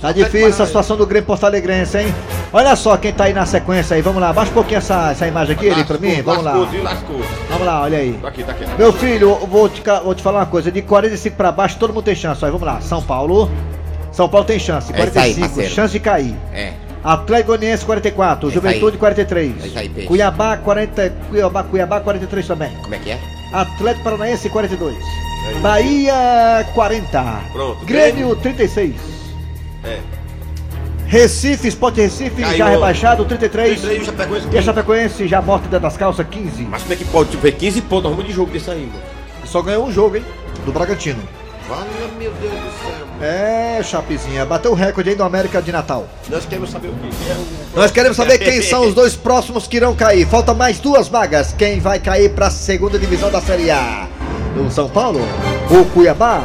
Tá 0.00 0.12
difícil 0.12 0.62
a 0.62 0.66
situação 0.66 0.96
do 0.96 1.06
Grêmio 1.06 1.26
Porto 1.26 1.44
Alegrense, 1.44 1.98
hein? 1.98 2.14
Olha 2.52 2.76
só 2.76 2.96
quem 2.98 3.12
tá 3.12 3.24
aí 3.24 3.32
na 3.32 3.46
sequência 3.46 3.96
aí, 3.96 4.02
vamos 4.02 4.20
lá, 4.20 4.30
baixa 4.32 4.50
um 4.50 4.54
pouquinho 4.54 4.78
essa, 4.78 5.12
essa 5.12 5.26
imagem 5.26 5.56
aqui, 5.56 5.66
Eri, 5.66 5.84
pra 5.84 5.96
mim, 5.96 6.20
vamos 6.20 6.44
lá. 6.44 6.52
lascou, 6.52 6.66
viu? 6.70 6.82
Lascou. 6.82 7.20
Vamos 7.48 7.66
lá, 7.66 7.80
olha 7.82 7.98
aí. 7.98 8.12
Tá 8.20 8.28
aqui, 8.28 8.44
tá 8.44 8.52
aqui. 8.52 8.66
Meu 8.76 8.92
filho, 8.92 9.34
vou 9.46 9.68
te, 9.70 9.82
vou 10.04 10.14
te 10.14 10.22
falar 10.22 10.40
uma 10.40 10.46
coisa, 10.46 10.70
de 10.70 10.82
45 10.82 11.34
pra 11.34 11.50
baixo 11.50 11.78
todo 11.78 11.94
mundo 11.94 12.04
tem 12.04 12.14
chance, 12.14 12.44
olha, 12.44 12.52
vamos 12.52 12.66
lá, 12.66 12.80
São 12.82 13.00
Paulo, 13.02 13.50
São 14.12 14.28
Paulo 14.28 14.46
tem 14.46 14.58
chance, 14.58 14.92
É 14.92 14.96
isso 15.06 15.18
aí, 15.18 15.34
45, 15.34 15.74
chance 15.74 15.92
de 15.92 16.00
cair. 16.00 16.36
É. 16.52 16.74
Atlético 17.02 17.48
Goianiense 17.48 17.84
44, 17.84 18.48
isso 18.48 18.54
Juventude 18.54 18.92
aí. 18.92 18.98
43. 18.98 19.64
É 19.64 19.66
isso 19.66 19.78
aí, 19.78 19.88
peixe. 19.88 20.06
Cuiabá 20.06 20.56
40, 20.56 21.12
Cuiabá, 21.30 21.62
Cuiabá 21.64 22.00
43 22.00 22.46
também. 22.46 22.70
Como 22.82 22.94
é 22.94 22.98
que 22.98 23.10
é? 23.10 23.18
Atlético 23.52 24.04
Paranaense 24.04 24.48
42. 24.48 24.96
aí. 25.48 25.54
Bahia 25.60 26.66
40. 26.74 27.24
Pronto. 27.52 27.84
Grêmio 27.84 28.36
36. 28.36 28.94
É. 29.84 29.98
Recife, 31.12 31.68
Sport 31.68 31.96
Recife 31.98 32.40
Caiu. 32.40 32.56
já 32.56 32.68
rebaixado 32.70 33.22
33. 33.26 33.82
33, 33.82 34.00
o 34.00 34.04
Chapecoense 34.06 34.46
E 34.50 34.56
a 34.58 34.62
Chapecoense 34.62 35.28
já 35.28 35.42
morta 35.42 35.64
dentro 35.64 35.80
das 35.80 35.94
calças 35.94 36.26
15. 36.26 36.62
Mas 36.62 36.80
como 36.80 36.94
é 36.94 36.96
que 36.96 37.04
pode 37.04 37.36
ter 37.36 37.52
15 37.52 37.82
pontos? 37.82 38.06
Arruma 38.10 38.24
de 38.24 38.32
jogo 38.32 38.50
desse 38.50 38.70
aí, 38.70 38.86
mano. 38.86 39.02
Só 39.44 39.60
ganhou 39.60 39.84
um 39.84 39.92
jogo, 39.92 40.16
hein? 40.16 40.24
Do 40.64 40.72
Bragantino. 40.72 41.22
Fala, 41.68 41.86
meu 42.18 42.32
Deus 42.40 42.54
do 42.54 42.60
céu. 42.60 43.06
É, 43.20 43.82
Chapezinha, 43.82 44.46
bateu 44.46 44.70
o 44.70 44.74
recorde 44.74 45.10
aí 45.10 45.14
do 45.14 45.22
América 45.22 45.60
de 45.60 45.70
Natal. 45.70 46.08
Nós 46.30 46.46
queremos 46.46 46.70
saber 46.70 46.88
o 46.88 46.92
quê? 46.92 47.08
Nós 47.74 47.90
queremos 47.90 48.16
saber 48.16 48.38
quem 48.38 48.62
são 48.62 48.86
os 48.88 48.94
dois 48.94 49.14
próximos 49.14 49.66
que 49.66 49.76
irão 49.76 49.94
cair. 49.94 50.26
Faltam 50.26 50.54
mais 50.54 50.80
duas 50.80 51.08
vagas. 51.08 51.52
Quem 51.52 51.78
vai 51.78 52.00
cair 52.00 52.30
para 52.30 52.46
a 52.46 52.50
segunda 52.50 52.98
divisão 52.98 53.30
da 53.30 53.42
Série 53.42 53.70
A? 53.70 54.08
O 54.56 54.70
São 54.70 54.88
Paulo, 54.88 55.20
o 55.70 55.84
Cuiabá, 55.90 56.42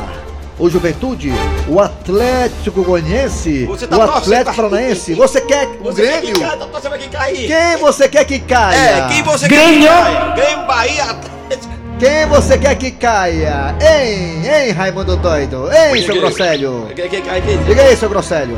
o 0.60 0.70
Juventude, 0.70 1.32
o 1.68 1.80
Atlético 1.80 2.82
Goianiense, 2.84 3.70
tá 3.90 3.98
o 3.98 4.02
Atlético 4.02 4.56
Paranaense. 4.56 5.14
Você 5.14 5.42
quer 5.42 5.68
o 5.80 5.84
Você 5.84 6.02
quer 6.02 6.22
Grêmio? 6.22 6.36
quem 6.40 6.48
cai? 6.48 6.58
Tá 6.58 6.66
torcendo 6.66 6.90
pra 6.90 6.98
quem 6.98 7.10
cair? 7.10 7.48
Quem 7.48 7.78
você 7.78 8.10
quer 8.10 8.26
que 8.26 8.40
caia? 8.40 8.78
É, 8.78 9.08
quem 9.08 9.24
você 9.24 9.48
quer 9.48 9.70
que 9.70 9.86
caia? 9.86 10.32
Grêmio, 10.36 10.66
Bahia, 10.68 11.04
Atlético. 11.04 11.74
Quem 12.00 12.26
você 12.28 12.58
quer 12.58 12.76
que 12.76 12.92
caia? 12.92 13.76
Hein, 13.82 14.42
hein, 14.46 14.72
Raimundo 14.72 15.16
Doido? 15.18 15.70
Hein, 15.72 16.02
seu 16.04 16.16
Grosselho? 16.16 16.88
Diga 17.66 17.82
aí, 17.84 17.96
seu 17.98 18.10
Grosselho. 18.10 18.58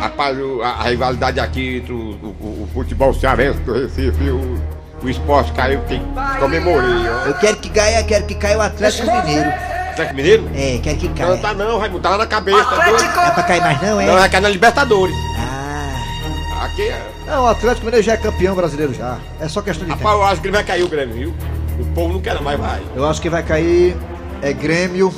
Rapaz, 0.00 0.36
a 0.62 0.82
rivalidade 0.88 1.40
aqui 1.40 1.78
entre 1.78 1.92
o, 1.92 1.96
o- 1.96 2.62
o 2.64 2.68
futebol 2.74 3.12
cearense 3.14 3.58
do 3.60 3.72
Recife 3.72 4.22
e 4.22 4.30
o, 4.30 4.58
o 5.02 5.08
esporte 5.08 5.52
caiu, 5.52 5.80
tem 5.88 6.02
comemorei, 6.38 7.08
ó. 7.08 7.28
Eu 7.28 7.34
quero 7.34 7.56
que 7.56 7.70
caia, 7.70 8.02
quero 8.04 8.26
que 8.26 8.34
caia 8.34 8.58
o 8.58 8.60
Atlético 8.62 9.10
Mineiro. 9.10 9.50
Atlético 9.96 10.16
Mineiro? 10.16 10.50
É, 10.54 10.78
quero 10.82 10.96
que 10.98 11.08
Não 11.08 11.14
caia. 11.14 11.36
tá 11.38 11.54
não, 11.54 11.78
Raimundo, 11.78 12.00
tá 12.02 12.10
lá 12.10 12.18
na 12.18 12.26
cabeça. 12.26 12.64
tá 12.64 12.84
doido? 12.84 13.02
Não 13.02 13.22
é 13.22 13.30
pra 13.30 13.42
cair 13.42 13.60
mais 13.62 13.82
não, 13.82 14.00
é? 14.00 14.06
Não, 14.06 14.14
vai 14.14 14.28
cair 14.28 14.40
na 14.42 14.48
Libertadores. 14.50 15.16
Ah, 15.38 16.64
Aqui 16.64 16.82
é. 16.82 17.02
Não, 17.26 17.44
o 17.44 17.46
Atlético 17.46 17.86
Mineiro 17.86 18.04
já 18.04 18.12
é 18.12 18.16
campeão 18.16 18.54
brasileiro 18.54 18.92
já. 18.92 19.18
É 19.40 19.48
só 19.48 19.62
questão 19.62 19.86
de 19.86 19.92
tempo. 19.92 20.04
Rapaz, 20.04 20.20
eu 20.20 20.26
acho 20.26 20.40
que 20.42 20.46
ele 20.48 20.54
vai 20.56 20.64
cair 20.64 20.82
o 20.82 20.88
Grêmio, 20.88 21.14
viu? 21.14 21.34
O 21.80 21.84
povo 21.94 22.12
não 22.14 22.20
quer, 22.20 22.40
mas 22.42 22.58
vai. 22.58 22.80
Eu 22.94 23.06
acho 23.08 23.20
que 23.20 23.28
vai 23.30 23.42
cair 23.42 23.96
é 24.42 24.52
Grêmio 24.52 25.12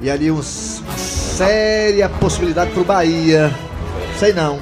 e 0.00 0.10
ali 0.10 0.30
uns, 0.30 0.80
uma 0.80 0.96
séria 0.96 2.08
possibilidade 2.08 2.70
pro 2.72 2.84
Bahia. 2.84 3.52
Sei 4.18 4.32
não. 4.32 4.58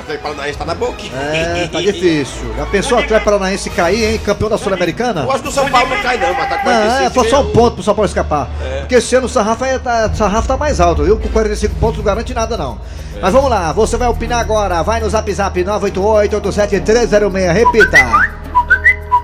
Atlético 0.00 0.22
Paranaense 0.22 0.58
tá 0.58 0.64
na 0.64 0.74
boca. 0.74 1.02
É, 1.14 1.68
tá 1.68 1.80
difícil. 1.80 2.54
Já 2.56 2.66
pensou 2.66 2.98
o 2.98 3.00
Atlético 3.00 3.30
Paranaense 3.30 3.70
cair, 3.70 4.04
hein? 4.04 4.20
Campeão 4.24 4.50
da 4.50 4.58
Sul-Americana? 4.58 5.22
Eu 5.22 5.30
acho 5.30 5.42
que 5.42 5.48
o 5.48 5.52
São 5.52 5.70
Paulo 5.70 5.88
não 5.88 6.02
cai 6.02 6.18
não, 6.18 6.34
mas 6.34 6.48
tá 6.48 6.58
com 6.58 6.66
Não, 6.68 6.72
é, 6.72 7.10
45 7.10 7.14
foi 7.14 7.28
só 7.28 7.40
um 7.42 7.50
ponto 7.52 7.74
pro 7.74 7.82
São 7.82 7.94
Paulo 7.94 8.08
escapar. 8.08 8.48
Porque 8.80 8.94
esse 8.96 9.14
ano 9.14 9.26
o 9.26 9.28
sarrafo, 9.28 9.64
é, 9.64 9.78
tá, 9.78 10.10
o 10.12 10.16
sarrafo 10.16 10.48
tá 10.48 10.56
mais 10.56 10.80
alto, 10.80 11.04
viu? 11.04 11.16
Com 11.18 11.28
45 11.28 11.74
pontos 11.76 11.98
não 11.98 12.04
garante 12.04 12.34
nada, 12.34 12.56
não. 12.56 12.80
Mas 13.20 13.32
vamos 13.32 13.50
lá, 13.50 13.72
você 13.72 13.96
vai 13.96 14.08
opinar 14.08 14.40
agora. 14.40 14.82
Vai 14.82 15.00
no 15.00 15.08
zap 15.08 15.32
zap 15.32 15.62
988-87306. 15.62 17.52
Repita. 17.52 17.98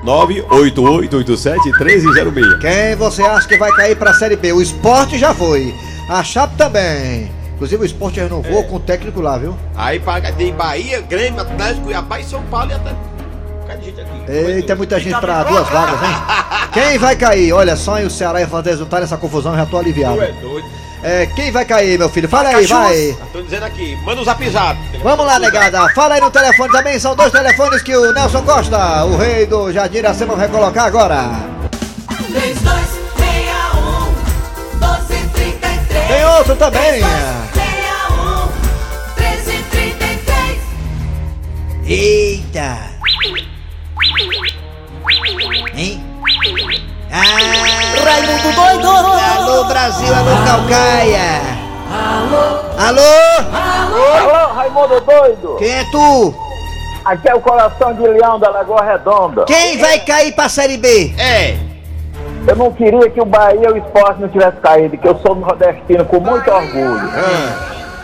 988871306. 0.05 2.59
Quem 2.61 2.95
você 2.97 3.23
acha 3.23 3.49
que 3.49 3.57
vai 3.57 3.73
cair 3.73 3.97
pra 3.97 4.15
Série 4.15 4.37
B? 4.37 4.53
O 4.53 4.63
esporte 4.63 5.19
já 5.19 5.35
foi. 5.35 5.75
A 6.09 6.23
Chape 6.23 6.55
também. 6.57 7.35
Inclusive 7.57 7.83
o 7.83 7.87
esporte 7.87 8.21
renovou 8.21 8.65
com 8.65 8.77
o 8.77 8.81
técnico 8.81 9.21
lá, 9.21 9.39
viu? 9.39 9.57
Aí 9.75 10.01
tem 10.37 10.55
Bahia, 10.55 11.01
Grêmio, 11.01 11.41
Atlético, 11.41 11.85
Cuiabá 11.87 12.21
e 12.21 12.25
São 12.25 12.43
Paulo 12.45 12.71
e 12.71 12.75
aqui? 12.75 13.95
Eita, 14.29 14.73
é 14.73 14.77
muita 14.77 15.01
gente 15.01 15.19
pra 15.19 15.43
duas 15.43 15.69
vagas, 15.69 16.03
hein? 16.03 16.17
Quem 16.73 16.99
vai 16.99 17.17
cair? 17.17 17.53
Olha 17.53 17.75
só, 17.77 17.99
e 18.01 18.05
o 18.05 18.11
Ceará 18.11 18.43
e 18.43 18.47
Fantasma 18.47 18.81
não 18.81 18.87
tá 18.87 19.01
nessa 19.01 19.17
confusão, 19.17 19.53
eu 19.53 19.59
já 19.59 19.67
tô 19.67 19.79
aliviado. 19.79 20.17
Tu 20.17 20.23
é 20.23 20.33
doido. 20.33 20.67
É, 21.03 21.27
quem 21.27 21.53
vai 21.53 21.65
cair, 21.65 21.99
meu 21.99 22.09
filho? 22.09 22.29
Fala 22.29 22.49
aí, 22.49 22.67
vai. 22.67 23.17
Tô 23.33 23.41
dizendo 23.41 23.65
aqui, 23.65 23.97
manda 24.05 24.21
o 24.21 24.25
zap 24.25 24.51
zap. 24.51 24.79
Vamos 25.03 25.25
lá, 25.25 25.39
negada. 25.39 25.89
Fala 25.91 26.15
aí 26.15 26.21
no 26.21 26.31
telefone 26.31 26.73
também. 26.73 26.99
São 26.99 27.15
dois 27.15 27.31
telefones 27.31 27.83
que 27.83 27.95
o 27.97 28.13
Nelson 28.13 28.43
Costa, 28.43 29.05
o 29.05 29.17
rei 29.17 29.47
do 29.47 29.73
Jardim 29.73 29.99
Iracema, 29.99 30.35
vai 30.35 30.49
colocar 30.49 30.85
agora. 30.85 31.31
3261 32.09 34.07
1233 34.81 36.07
Tem 36.09 36.25
outro 36.25 36.57
também. 36.57 37.01
3261 37.01 37.36
eita. 41.87 42.79
Hein? 45.75 46.03
Ah, 47.13 47.23
Raimundo 48.05 48.53
doido! 48.55 49.17
alô 49.37 49.65
Brasil, 49.65 50.15
alô 50.15 50.45
Calcaia. 50.45 51.57
Alô? 52.79 53.01
Alô, 53.53 54.55
Raimundo 54.55 55.01
Doido! 55.01 55.57
Quem 55.59 55.71
é 55.71 55.85
tu? 55.91 56.35
Aqui 57.05 57.29
é 57.29 57.35
o 57.35 57.41
coração 57.41 57.95
de 57.95 58.03
leão 58.03 58.39
da 58.41 58.51
Lagoa 58.51 58.83
Redonda. 58.83 59.45
Quem 59.45 59.79
vai 59.79 60.01
cair 60.01 60.33
pra 60.33 60.49
Série 60.49 60.77
B? 60.77 61.15
É. 61.17 61.57
Eu 62.49 62.57
não 62.57 62.73
queria 62.73 63.09
que 63.09 63.21
o 63.21 63.25
Bahia 63.25 63.69
e 63.69 63.73
o 63.73 63.77
esporte 63.77 64.21
não 64.21 64.29
tivesse 64.29 64.57
caído, 64.59 64.99
que 64.99 65.07
eu 65.07 65.17
sou 65.21 65.35
nordestino 65.37 66.05
com 66.05 66.21
muito 66.21 66.51
orgulho. 66.51 67.11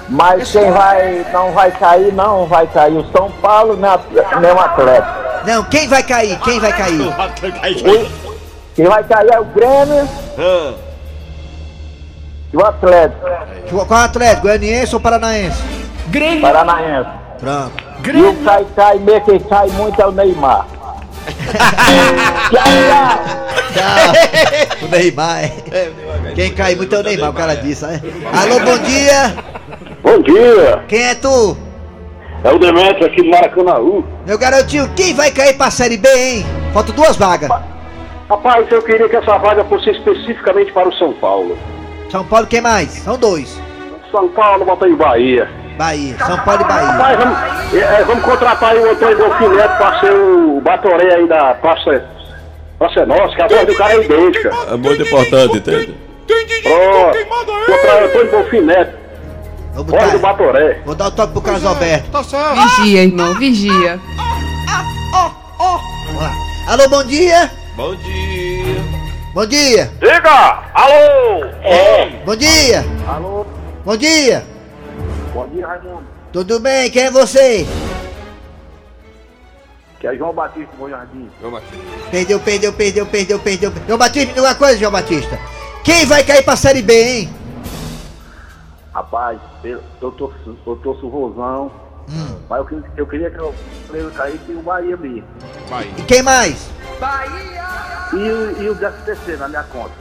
Mas 0.08 0.50
quem 0.50 0.70
vai, 0.70 1.24
não 1.32 1.52
vai 1.52 1.70
cair, 1.70 2.12
não 2.12 2.46
vai 2.46 2.66
cair 2.66 2.96
o 2.96 3.06
São 3.16 3.30
Paulo, 3.40 3.76
nem, 3.76 3.90
nem 4.40 4.52
o 4.52 4.60
Atlético. 4.60 5.22
Não, 5.46 5.64
quem 5.64 5.88
vai 5.88 6.02
cair? 6.02 6.38
Quem 6.40 6.60
vai 6.60 6.72
cair? 6.72 7.14
Quem 8.74 8.86
vai 8.86 9.04
cair 9.04 9.32
é 9.32 9.40
o 9.40 9.44
Grêmio 9.44 10.08
Ah, 10.38 10.72
e 12.52 12.56
o 12.56 12.64
Atlético 12.64 13.26
Qual 13.86 14.00
Atlético? 14.00 14.42
Goianiense 14.42 14.94
ou 14.94 15.00
Paranaense? 15.00 15.58
Paranaense. 16.40 17.10
Pronto. 17.38 17.72
E 18.04 18.22
o 18.22 18.44
cai, 18.44 18.66
cai, 18.76 18.98
meio 18.98 19.20
quem 19.22 19.40
cai 19.40 19.68
muito 19.70 20.00
é 20.00 20.06
o 20.06 20.12
Neymar. 20.12 20.66
tchau, 22.50 22.64
tchau. 22.88 23.42
Tchau. 23.72 24.82
o 24.82 24.88
Neymar. 24.88 25.44
é. 25.44 25.92
Quem 26.34 26.52
cai 26.52 26.74
muito 26.74 26.94
é 26.94 26.98
o 26.98 27.02
Neymar, 27.02 27.30
o 27.30 27.34
cara 27.34 27.56
disse. 27.56 27.84
É. 27.84 28.00
Alô, 28.34 28.60
bom 28.60 28.78
dia. 28.78 29.34
Bom 30.12 30.20
dia, 30.20 30.84
Quem 30.88 31.04
é 31.04 31.14
tu? 31.14 31.56
é 32.44 32.52
o 32.52 32.58
Demetrio 32.58 33.06
aqui 33.06 33.22
do 33.22 33.30
Maracanãú. 33.30 34.04
Meu 34.26 34.36
garotinho, 34.36 34.86
quem 34.94 35.14
vai 35.14 35.30
cair 35.30 35.56
pra 35.56 35.70
Série 35.70 35.96
B, 35.96 36.06
hein? 36.06 36.46
Faltam 36.74 36.94
duas 36.94 37.16
vagas. 37.16 37.48
Rapaz, 38.28 38.70
eu 38.70 38.82
queria 38.82 39.08
que 39.08 39.16
essa 39.16 39.38
vaga 39.38 39.64
fosse 39.64 39.88
especificamente 39.88 40.70
para 40.70 40.86
o 40.86 40.94
São 40.96 41.14
Paulo. 41.14 41.56
São 42.10 42.22
Paulo, 42.26 42.46
quem 42.46 42.60
mais? 42.60 42.90
São 42.90 43.16
dois. 43.16 43.58
São 44.10 44.28
Paulo, 44.28 44.66
bota 44.66 44.84
aí 44.84 44.94
Bahia. 44.94 45.48
Bahia. 45.78 46.14
São 46.18 46.38
Paulo 46.40 46.60
e 46.60 46.64
Bahia. 46.64 46.90
Rapaz, 46.90 47.18
vamos, 47.18 47.72
é, 47.72 47.78
é, 47.78 48.04
vamos 48.04 48.24
contratar 48.24 48.72
aí 48.72 48.78
o 48.80 48.90
Antônio 48.90 49.16
Golfineto 49.16 49.78
para 49.78 50.00
ser 50.00 50.12
o 50.12 50.60
Batoré 50.60 51.14
aí 51.14 51.26
da 51.26 51.54
Praça, 51.54 52.04
Praça 52.78 53.06
Nossa, 53.06 53.34
que 53.34 53.42
a 53.42 53.48
voz 53.48 53.66
do 53.66 53.74
cara 53.76 53.94
é 53.94 54.04
idêntica. 54.04 54.50
É 54.72 54.76
muito 54.76 55.00
importante, 55.00 55.56
entende? 55.56 55.94
Pronto, 56.62 57.66
contratar 57.66 58.02
o 58.02 58.04
Antônio 58.04 58.30
Golfineto, 58.30 59.01
Vou, 59.72 59.84
voz 59.84 60.12
do 60.12 60.18
botar, 60.18 60.18
Batoré. 60.18 60.82
vou 60.84 60.94
dar 60.94 61.06
o 61.06 61.10
toque 61.10 61.32
pro 61.32 61.40
Carlos 61.42 61.64
Alberto. 61.64 62.10
Vigia, 62.78 63.04
irmão, 63.04 63.34
vigia. 63.34 63.98
Vamos 66.06 66.22
lá. 66.22 66.32
Alô, 66.68 66.88
bom 66.88 67.04
dia. 67.04 67.50
bom 67.74 67.94
dia. 67.96 68.82
Bom 69.34 69.46
dia. 69.46 69.90
Diga! 69.98 70.62
Alô! 70.74 71.44
É! 71.62 72.22
Bom 72.24 72.36
dia. 72.36 72.84
Alô! 73.08 73.46
Bom 73.82 73.96
dia. 73.96 74.44
Bom 75.32 75.48
dia, 75.48 75.66
Raimundo. 75.66 76.04
Tudo 76.30 76.60
bem? 76.60 76.90
Quem 76.90 77.04
é 77.04 77.10
você? 77.10 77.66
Que 79.98 80.06
é 80.06 80.16
João 80.16 80.34
Batista 80.34 80.68
do 80.72 80.76
Bom 80.76 80.90
Jardim. 80.90 81.30
Vamos 81.40 81.60
aqui. 81.60 81.82
Perdeu, 82.10 82.40
perdeu, 82.40 82.72
perdeu, 82.74 83.06
perdeu, 83.06 83.38
perdeu. 83.38 83.72
João 83.86 83.98
Batista, 83.98 84.26
me 84.26 84.34
diga 84.34 84.46
uma 84.46 84.54
coisa, 84.54 84.78
João 84.78 84.92
Batista. 84.92 85.38
Quem 85.82 86.04
vai 86.04 86.22
cair 86.24 86.44
pra 86.44 86.54
Série 86.56 86.82
B, 86.82 86.92
hein? 86.92 87.34
Rapaz, 88.94 89.38
eu 89.64 89.80
eu 90.00 90.10
torço, 90.12 90.56
eu 90.66 90.76
torço 90.76 91.06
o 91.06 91.08
Rosão. 91.08 91.70
Mas 92.48 92.58
eu, 92.58 92.64
queria- 92.66 92.84
eu 92.96 93.06
queria 93.06 93.30
que 93.30 93.40
o 93.40 93.54
primeiro 93.88 94.10
caísse 94.10 94.44
e 94.50 94.54
o 94.54 94.60
Bahia 94.62 94.96
mesmo. 94.96 95.24
Bahia. 95.70 95.90
E 95.96 96.02
quem 96.02 96.22
mais? 96.22 96.68
E, 98.12 98.16
o- 98.16 98.62
e 98.62 98.68
o 98.68 98.74
DSTC 98.74 99.36
na 99.36 99.48
minha 99.48 99.62
conta. 99.64 99.92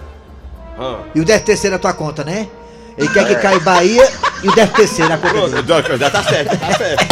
Ah. 0.78 1.00
E 1.16 1.22
o 1.22 1.26
13 1.26 1.44
terceiro 1.44 1.76
na 1.76 1.80
tua 1.80 1.94
conta, 1.94 2.24
né? 2.24 2.50
Ele 2.98 3.08
quer 3.10 3.26
que 3.28 3.36
caia 3.36 3.58
o 3.58 3.62
Bahia 3.62 4.04
e 4.44 4.50
o 4.50 4.52
13 4.52 4.72
terceiro 4.74 5.10
na 5.10 5.18
conta 5.18 5.62
dele. 5.62 5.98
já 5.98 6.10
tá 6.10 6.24
certo, 6.24 6.60
tá 6.60 6.74
certo. 6.74 7.06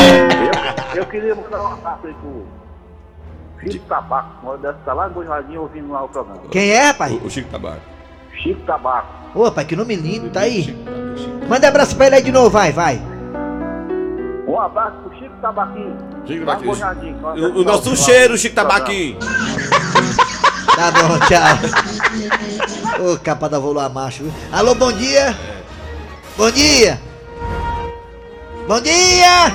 Eu, 0.96 1.02
eu 1.02 1.06
queria 1.06 1.36
mandar 1.36 1.62
um 1.62 1.74
abraço 1.74 2.08
aí 2.08 2.14
pro 2.16 2.46
Chico 3.72 3.86
Tabaco. 3.88 4.44
Mora 4.44 4.58
deve 4.58 4.80
estar 4.80 4.94
lá 4.94 5.10
em 5.10 5.24
Jardim 5.26 5.58
ouvindo 5.58 5.92
lá 5.94 6.04
o 6.04 6.10
programa. 6.10 6.42
Quem 6.52 6.72
é, 6.72 6.88
rapaz? 6.88 7.14
O, 7.14 7.26
o 7.26 7.30
Chico 7.30 7.50
Tabaco. 7.50 7.82
Chico 8.42 8.62
Tabaco. 8.66 9.08
Ô, 9.36 9.44
rapaz, 9.44 9.68
que 9.68 9.76
nome 9.76 9.96
lindo, 9.96 10.30
tá 10.30 10.42
aí. 10.42 10.76
Manda 11.50 11.68
abraço 11.68 11.96
pra 11.96 12.06
ele 12.06 12.16
aí 12.18 12.22
de 12.22 12.32
novo, 12.32 12.52
vai, 12.52 12.72
vai. 12.72 13.02
Um 14.48 14.60
abraço 14.60 14.98
pro 14.98 15.18
Chico 15.18 15.36
Tabaquinho. 15.42 15.98
Chico. 16.28 16.76
Jardim. 16.76 17.16
O, 17.24 17.62
o 17.62 17.64
nosso 17.64 17.98
cheiro, 17.98 18.38
Chico 18.38 18.56
Tabaquinho. 18.56 19.18
Tá 20.80 20.92
bom, 20.92 21.20
tchau. 21.28 23.06
Ô, 23.06 23.18
capa 23.20 23.50
da 23.50 23.60
Volua 23.60 23.90
Macho, 23.90 24.24
viu? 24.24 24.34
Alô, 24.50 24.74
bom 24.74 24.94
dia. 24.94 25.36
Bom 26.38 26.50
dia. 26.52 26.98
Bom 28.66 28.80
dia. 28.80 29.52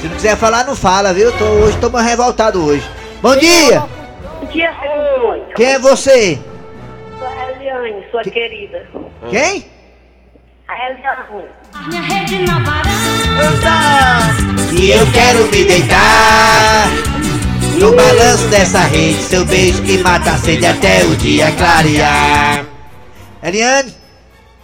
Se 0.00 0.06
não 0.06 0.14
quiser 0.14 0.36
falar, 0.36 0.64
não 0.66 0.76
fala, 0.76 1.12
viu? 1.12 1.36
Tô, 1.36 1.44
hoje 1.44 1.76
tô 1.78 1.90
mais 1.90 2.06
revoltado 2.06 2.64
hoje. 2.64 2.88
Bom 3.20 3.34
dia. 3.34 3.80
Bom 3.80 4.46
dia. 4.52 4.72
Quem 5.56 5.66
é 5.66 5.78
você? 5.80 6.38
Sou 7.18 7.26
a 7.26 7.50
Eliane, 7.50 8.04
sua 8.12 8.22
querida. 8.22 8.86
Quem? 9.30 9.71
Eliane. 10.74 11.48
Minha 11.88 12.02
rede 12.02 12.38
na 12.44 12.58
varanda. 12.58 12.92
E 14.72 14.90
eu 14.90 15.06
quero 15.12 15.44
me 15.50 15.64
deitar 15.64 16.88
No 17.78 17.94
balanço 17.94 18.48
dessa 18.48 18.80
rede 18.80 19.22
Seu 19.22 19.44
beijo 19.44 19.82
que 19.82 19.98
mata 19.98 20.32
a 20.32 20.38
sede 20.38 20.66
até 20.66 21.04
o 21.04 21.14
dia 21.16 21.52
clarear 21.52 22.66
Eliane, 23.42 23.94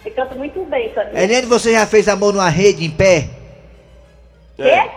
Você 0.01 0.09
canta 0.11 0.35
muito 0.35 0.63
bem, 0.65 0.91
sabia? 0.93 1.23
Eliane, 1.23 1.45
você 1.45 1.71
já 1.73 1.85
fez 1.85 2.07
amor 2.07 2.33
numa 2.33 2.49
rede 2.49 2.85
em 2.85 2.89
pé? 2.89 3.29
Quê? 4.55 4.89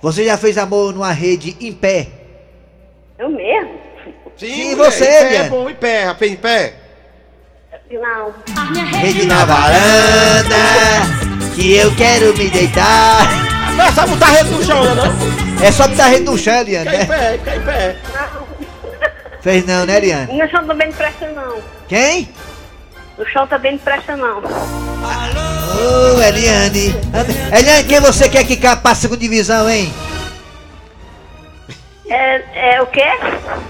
Você 0.00 0.24
já 0.24 0.36
fez 0.36 0.56
amor 0.58 0.92
numa 0.92 1.12
rede 1.12 1.56
em 1.60 1.72
pé? 1.72 2.08
Eu 3.18 3.28
mesmo? 3.30 3.78
Sim, 4.36 4.74
mulher, 4.74 4.76
você, 4.76 5.04
em 5.04 5.28
pé, 5.28 5.36
é 5.36 5.48
bom, 5.48 5.70
em 5.70 5.74
pé, 5.74 6.04
já 6.04 6.14
fez 6.14 6.32
em 6.32 6.36
pé. 6.36 6.74
Não. 7.90 8.34
Rede 9.00 9.24
na 9.24 9.44
varanda 9.46 10.54
Que 11.54 11.74
eu 11.74 11.94
quero 11.94 12.36
me 12.36 12.50
deitar 12.50 13.26
Não 13.76 13.84
é 13.84 13.92
só 13.92 14.06
botar 14.06 14.26
rede 14.26 14.50
no 14.50 14.62
chão, 14.62 14.84
né, 14.84 14.94
não? 14.94 15.64
É 15.64 15.72
só 15.72 15.88
botar 15.88 16.08
rede 16.08 16.24
no 16.24 16.36
chão, 16.36 16.54
Eliane, 16.54 16.90
Fica 16.90 17.02
em 17.02 17.06
né? 17.08 17.16
pé, 17.16 17.38
fica 17.38 17.56
em 17.56 17.60
pé. 17.62 17.96
Fez 19.40 19.66
não, 19.66 19.86
né, 19.86 19.96
Eliane? 19.96 20.38
No 20.38 20.48
chão 20.50 20.66
também 20.66 20.88
não 20.88 20.94
presta, 20.94 21.28
não. 21.28 21.58
Quem? 21.88 22.28
No 23.16 23.26
chão 23.26 23.46
também 23.46 23.72
não 23.72 23.78
presta, 23.78 24.16
não. 24.16 24.38
Ô, 24.38 26.20
Eliane 26.20 26.94
Eliane, 27.52 27.84
quem 27.84 28.00
você 28.00 28.28
quer 28.28 28.44
que 28.44 28.56
caia 28.56 28.76
pra 28.76 28.94
segunda 28.94 29.20
divisão, 29.20 29.68
hein? 29.68 29.92
É, 32.10 32.74
é 32.76 32.82
o 32.82 32.86
quê? 32.86 33.04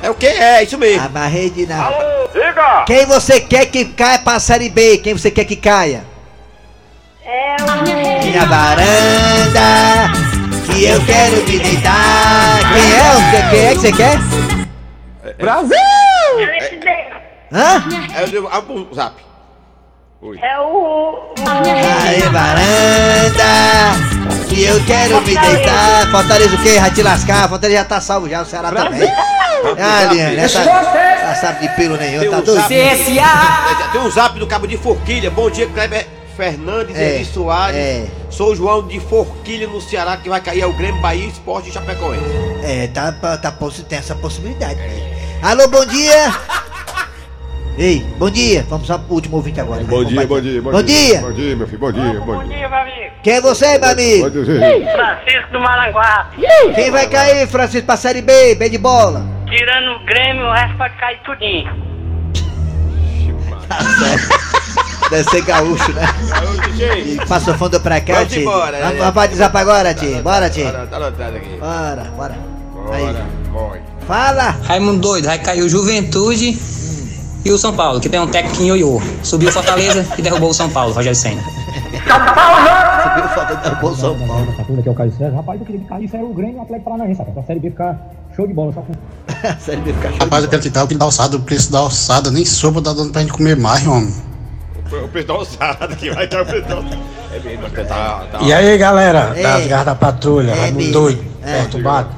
É 0.02 0.11
o 0.11 0.14
que? 0.14 0.26
É, 0.26 0.62
isso 0.62 0.78
mesmo. 0.78 1.11
A 1.16 1.26
rede 1.26 1.66
na... 1.66 1.90
Diga! 2.33 2.85
Quem 2.87 3.04
você 3.07 3.40
quer 3.40 3.66
que 3.66 3.85
caia 3.87 4.18
pra 4.21 4.38
Série 4.38 4.68
B? 4.71 4.99
Quem 4.99 5.12
você 5.12 5.30
quer 5.30 5.45
que 5.45 5.57
caia? 5.57 6.04
É 7.25 7.57
o... 7.61 7.66
na 8.38 8.45
varanda 8.47 10.12
Que 10.66 10.85
eu 10.85 11.04
quero 11.04 11.37
me 11.45 11.59
deitar 11.59 12.59
Quem 12.73 12.95
é? 12.95 13.16
O 13.16 13.30
que- 13.30 13.50
Quem 13.50 13.66
é 13.66 13.71
que 13.75 13.80
você 13.80 13.92
quer? 13.92 14.18
LSD. 15.38 16.88
Hã? 17.52 17.83
É 18.14 18.25
o 18.25 18.73
o 18.90 18.95
zap. 18.95 19.14
Oi. 20.22 20.38
É 20.42 20.61
o... 20.61 21.35
Aí, 22.07 22.20
varanda 22.22 23.48
Eu 24.61 24.85
quero 24.85 25.21
me 25.23 25.37
deitar 25.37 26.11
Fortaleza 26.11 26.55
o 26.55 26.62
quê? 26.62 26.79
Vai 26.81 26.90
te 26.90 27.03
lascar 27.03 27.49
Fortaleza 27.49 27.79
já 27.81 27.85
tá 27.85 28.01
salvo 28.01 28.29
já, 28.29 28.42
o 28.42 28.44
Ceará 28.47 28.71
também 28.73 29.09
Ah, 29.79 30.05
Liane, 30.12 30.37
essa 30.37 30.64
Não 30.64 31.35
sabe 31.40 31.61
de 31.68 31.75
pelo 31.77 31.97
nenhum, 31.97 32.21
Tem 32.21 32.31
tá 32.31 32.38
um 32.38 32.42
doido? 32.42 32.73
É, 32.73 32.94
tem 33.92 34.01
um 34.01 34.11
zap 34.11 34.38
do 34.38 34.47
Cabo 34.47 34.66
de 34.66 34.77
Forquilha. 34.77 35.31
Bom 35.31 35.51
dia, 35.51 35.66
Kleber 35.66 36.07
Fernandes, 36.37 36.97
É, 36.97 37.16
Eli 37.16 37.25
Soares. 37.25 37.77
é. 37.77 38.07
Sou 38.31 38.53
o 38.53 38.57
João 38.57 38.87
de 38.87 39.01
Forquilha 39.01 39.66
no 39.66 39.81
Ceará, 39.81 40.16
que 40.16 40.29
vai 40.29 40.40
cair 40.40 40.61
é 40.62 40.66
o 40.66 40.73
Grêmio 40.73 41.01
Bahia 41.03 41.27
Esporte 41.27 41.71
e 41.71 41.73
Chapecoense. 41.73 42.25
É, 42.62 42.87
tá, 42.88 43.11
tá, 43.12 43.51
possi- 43.53 43.83
tem 43.83 43.99
essa 43.99 44.14
possibilidade 44.14 44.79
Alô, 45.42 45.66
bom 45.68 45.85
dia 45.87 46.33
Ei, 47.79 48.05
bom 48.19 48.29
dia 48.29 48.67
Vamos 48.69 48.88
só 48.88 48.99
pro 48.99 49.14
último 49.14 49.37
ouvinte 49.37 49.61
agora 49.61 49.85
Bom 49.85 50.05
dia, 50.05 50.27
bom 50.27 50.41
dia, 50.41 50.61
Bom 50.61 50.83
dia 50.83 51.21
Bom 51.21 51.33
dia, 51.33 51.57
meu 51.57 51.67
filho, 51.67 51.79
bom 51.79 51.93
dia, 51.93 52.21
bom 52.21 52.45
dia. 52.45 52.69
meu 52.69 52.79
amigo. 52.79 53.12
Quem 53.23 53.35
é 53.35 53.41
você, 53.41 53.79
meu 53.79 53.91
amigo? 53.91 54.23
Pode 54.25 54.41
dizer. 54.41 54.93
Francisco 54.93 55.53
do 55.53 55.61
Maranguá. 55.61 56.31
Quem 56.75 56.91
vai 56.91 57.09
cair, 57.09 57.47
Francisco, 57.49 57.87
pra 57.87 57.97
Série 57.97 58.23
B? 58.23 58.55
Bem 58.55 58.71
de 58.71 58.79
bola. 58.79 59.25
Tirando 59.49 59.97
o 59.97 60.05
Grêmio, 60.05 60.47
o 60.47 60.53
resto 60.53 60.77
pode 60.77 60.95
cair 60.97 61.19
tudinho. 61.25 61.71
Tá 63.69 63.79
certo. 63.81 65.11
Deve 65.11 65.31
ser 65.31 65.43
gaúcho, 65.43 65.93
né? 65.93 66.03
E 67.05 67.27
Passou 67.27 67.55
fundo 67.55 67.81
pra 67.81 68.01
cá, 68.01 68.14
Vamos 68.14 68.29
tio. 68.33 68.43
embora, 68.43 68.79
Vamos, 68.79 68.99
né? 68.99 69.12
pra 69.12 69.27
desapa 69.27 69.61
agora, 69.61 69.95
tio. 69.95 70.23
Bora, 70.23 70.49
tio. 70.51 70.71
Tá, 70.71 70.87
tá 70.87 70.97
anotado 70.97 71.37
aqui. 71.37 71.57
Bora, 71.59 72.05
bora. 72.17 72.37
Aí. 72.93 73.17
Bora. 73.51 73.83
Fala. 74.07 74.57
Raimundo 74.64 75.01
doido, 75.01 75.27
vai 75.27 75.38
cair 75.38 75.62
o 75.62 75.69
Juventude 75.69 76.57
e 77.44 77.51
o 77.51 77.59
São 77.59 77.74
Paulo, 77.74 78.01
que 78.01 78.09
tem 78.09 78.20
um 78.20 78.27
técnico 78.27 78.62
em 78.62 78.66
ioiô. 78.68 79.01
Subiu 79.22 79.48
o 79.48 79.53
Fortaleza 79.53 80.07
e 80.18 80.22
derrubou 80.22 80.51
o 80.51 80.55
São 80.55 80.68
Paulo, 80.70 80.92
Rogério 80.92 81.16
Senna. 81.16 81.42
Subiu 81.42 83.29
foto 83.35 83.55
da 83.62 83.74
Bolsa 83.77 84.01
São 84.01 84.18
Paulo. 84.27 84.46
Que 84.83 84.88
é 84.88 84.92
o 84.92 84.94
Caio 84.94 85.12
César. 85.12 85.35
Rapaz, 85.37 85.61
eu 85.61 85.66
queria 85.66 85.81
que 85.81 85.87
caísse 85.88 86.16
era 86.16 86.24
o 86.24 86.35
Grêmio 86.35 86.57
e 86.57 86.59
o 86.59 86.62
Atlético 86.62 86.90
Paranaense, 86.90 87.18
rapaz. 87.18 87.35
Pra 87.35 87.42
Série 87.44 87.61
B 87.61 87.70
ficar 87.70 88.11
show 88.37 88.46
de 88.46 88.53
bola, 88.55 88.72
só 88.72 88.81
com... 88.83 88.92
Série 89.61 89.81
B 89.81 89.92
fica 89.92 90.09
show. 90.11 90.18
Rapaz, 90.20 90.44
eu 90.44 90.51
quero 90.51 90.62
te 90.62 90.70
dar 90.70 90.85
o 90.85 90.87
preço 90.87 90.98
da 90.98 91.05
alçada, 91.07 91.37
o 91.37 91.40
preço 91.40 91.72
da 91.72 91.79
alçada, 91.79 92.31
nem 92.31 92.44
sopa 92.44 92.83
tá 92.83 92.92
dando 92.92 93.12
pra 93.12 93.20
gente 93.22 93.33
comer 93.33 93.57
mais, 93.57 93.87
homem. 93.87 94.12
O 95.05 95.09
preço 95.09 95.29
da 95.29 95.35
ousada 95.35 95.88
que 95.96 96.11
vai 96.11 96.27
dar 96.27 96.42
o 96.42 96.46
preço 96.46 96.66
da 96.68 96.77
ousada. 96.77 96.98
É 97.31 97.40
mesmo, 97.40 97.68
tá, 97.87 98.24
tá. 98.33 98.38
E 98.40 98.53
aí, 98.53 98.79
galera, 98.79 99.33
É. 99.37 99.42
das 99.42 99.66
garras 99.66 99.87
da 99.87 99.94
patrulha, 99.94 100.53
É 100.53 100.70
doido, 100.72 101.22
É. 101.42 101.59
perturbado. 101.62 102.09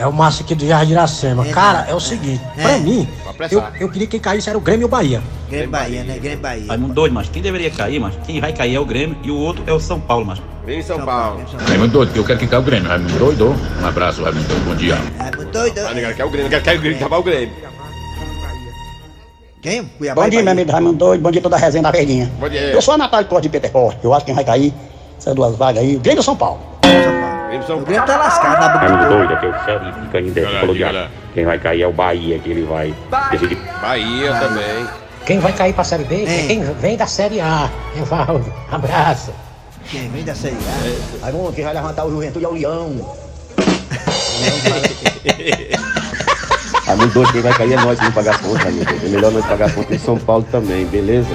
É 0.00 0.06
o 0.06 0.12
Márcio 0.12 0.42
aqui 0.46 0.54
do 0.54 0.66
Jardim 0.66 0.92
Iracema. 0.92 1.46
É. 1.46 1.50
Cara, 1.52 1.84
é 1.86 1.94
o 1.94 2.00
seguinte, 2.00 2.40
É. 2.56 2.62
pra 2.62 2.78
mim, 2.78 3.06
Pra 3.22 3.30
apressar. 3.32 3.72
eu, 3.74 3.82
eu 3.82 3.88
queria 3.90 4.06
que 4.06 4.12
quem 4.12 4.20
caísse 4.20 4.48
era 4.48 4.56
o 4.56 4.60
Grêmio 4.60 4.84
e 4.84 4.86
o 4.86 4.88
Bahia. 4.88 5.20
Grêmio 5.50 5.68
Bahia, 5.68 6.02
né? 6.04 6.18
Grêmio 6.18 6.38
Bahia. 6.38 6.64
Raimundo 6.68 6.94
doido, 6.94 7.12
mas 7.12 7.28
quem 7.28 7.42
deveria 7.42 7.70
cair, 7.70 8.00
mas 8.00 8.14
quem 8.26 8.40
vai 8.40 8.50
cair 8.50 8.76
é 8.76 8.80
o 8.80 8.84
Grêmio 8.86 9.14
e 9.22 9.30
o 9.30 9.36
outro 9.36 9.62
é 9.66 9.72
o 9.74 9.78
São 9.78 10.00
Paulo, 10.00 10.24
mas. 10.24 10.40
Vem 10.64 10.78
em 10.78 10.82
São 10.82 11.00
Paulo. 11.04 11.42
Raimundo 11.68 11.92
doido, 11.92 12.12
que 12.14 12.18
eu 12.18 12.24
quero 12.24 12.38
que 12.38 12.46
caia 12.46 12.60
o 12.60 12.64
Grêmio. 12.64 12.88
Raimundo 12.88 13.18
doido, 13.18 13.54
um 13.82 13.86
abraço, 13.86 14.22
Raimundo 14.22 14.48
doido, 14.48 14.64
bom 14.64 14.74
dia. 14.74 14.94
É 15.18 15.36
muito 15.36 15.52
doido. 15.52 15.78
Ah, 15.80 16.14
quer 16.14 16.24
o 16.24 16.30
Grêmio, 16.30 16.50
quer, 16.50 16.62
quer 16.62 16.76
o 16.78 16.80
Grêmio, 16.80 16.96
acabar 16.98 17.18
o 17.18 17.22
Grêmio. 17.22 17.54
Quem? 19.60 19.84
Cuiabá 19.84 20.22
Bom 20.22 20.26
e 20.28 20.30
dia, 20.30 20.42
meu 20.42 20.52
amigo 20.52 20.72
Raimundo 20.72 20.96
doido, 20.96 21.20
bom 21.20 21.30
dia 21.30 21.42
toda 21.42 21.56
a 21.56 21.58
resenha 21.58 21.82
da 21.82 21.90
Verdinha. 21.90 22.32
Bom 22.40 22.48
dia. 22.48 22.72
Eu 22.72 22.80
sou 22.80 22.94
a 22.94 22.96
Natália 22.98 23.28
Corte 23.28 23.42
de 23.42 23.48
Peterport, 23.50 23.98
eu 24.02 24.14
acho 24.14 24.20
que 24.20 24.26
quem 24.26 24.34
vai 24.34 24.44
cair, 24.44 24.72
essas 25.18 25.34
duas 25.34 25.54
vagas 25.56 25.82
aí, 25.82 25.96
o 25.96 26.00
Grêmio 26.00 26.20
ou 26.20 26.24
São 26.24 26.34
Paulo. 26.34 26.60
São 26.82 27.20
Paulo. 27.20 27.39
O 27.50 27.80
Grêmio 27.84 28.06
tá 28.06 28.16
lascado 28.16 28.60
na 28.60 28.68
boca. 28.68 29.08
doido, 29.08 29.32
aqui 29.34 29.46
é 29.46 29.48
o 29.48 29.64
Xerife 29.64 30.00
de 30.00 30.06
Canindé, 30.08 30.44
Olha 30.46 30.60
falou 30.60 30.74
de 30.74 30.78
diga 30.84 30.90
lá. 30.92 31.08
Quem 31.34 31.44
vai 31.44 31.58
cair 31.58 31.82
é 31.82 31.86
o 31.86 31.92
Bahia, 31.92 32.38
que 32.38 32.50
ele 32.50 32.62
vai 32.64 32.94
decidir. 33.30 33.58
Bahia 33.82 34.34
também. 34.34 34.86
Quem 35.26 35.38
vai 35.40 35.52
cair 35.52 35.72
pra 35.74 35.84
Série 35.84 36.04
B 36.04 36.24
É. 36.24 36.46
quem 36.46 36.62
vem 36.74 36.96
da 36.96 37.06
Série 37.06 37.40
A. 37.40 37.68
Evaldo, 37.96 38.52
abraço. 38.70 39.32
Quem 39.90 40.08
vem 40.10 40.24
da 40.24 40.34
Série 40.34 40.56
A? 40.56 41.24
Raimundo, 41.26 41.52
quem 41.52 41.64
vai 41.64 41.74
levantar 41.74 42.04
o 42.04 42.10
Juventude 42.10 42.44
é 42.44 42.48
o 42.48 42.52
Leão. 42.52 43.14
Raimundo 46.86 47.12
doido, 47.12 47.32
quem 47.32 47.42
vai 47.42 47.52
cair 47.54 47.72
é 47.72 47.76
nós 47.76 47.98
que 47.98 48.04
não 48.04 48.12
pagar 48.12 48.38
conta, 48.40 48.62
Raimundo. 48.64 48.90
É 49.04 49.08
melhor 49.08 49.32
nós 49.32 49.44
pagar 49.46 49.72
conta 49.74 49.94
em 49.94 49.98
São 49.98 50.16
Paulo 50.18 50.46
também, 50.50 50.86
beleza? 50.86 51.28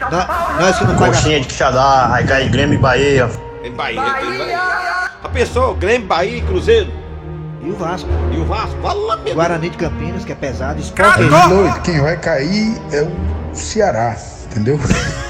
Nó- 0.00 0.26
Nós 0.60 0.78
que 0.78 0.84
não 0.84 0.94
pagamos. 0.96 1.22
de 1.24 1.40
Quixadá, 1.40 2.08
vai 2.08 2.24
cair 2.24 2.48
Grêmio 2.50 2.74
e 2.74 2.78
Bahia. 2.78 3.30
Tem 3.62 3.72
Bahia, 3.72 4.02
tem 4.02 4.38
Bahia. 4.38 4.60
A 5.22 5.28
pessoa, 5.28 5.74
Grêmio, 5.74 6.06
Bahia 6.06 6.38
e 6.38 6.42
Cruzeiro. 6.42 6.92
E 7.62 7.70
o 7.70 7.76
Vasco. 7.76 8.08
E 8.32 8.38
o 8.38 8.44
Vasco, 8.44 8.74
fala 8.82 9.16
meu. 9.18 9.34
Guarani 9.34 9.70
de 9.70 9.76
Campinas, 9.76 10.24
que 10.24 10.32
é 10.32 10.34
pesado. 10.34 10.80
Esporte. 10.80 11.22
Doido, 11.48 11.80
quem 11.82 12.00
vai 12.00 12.16
cair 12.16 12.76
é 12.92 13.02
o 13.02 13.54
Ceará, 13.54 14.16
entendeu? 14.50 14.80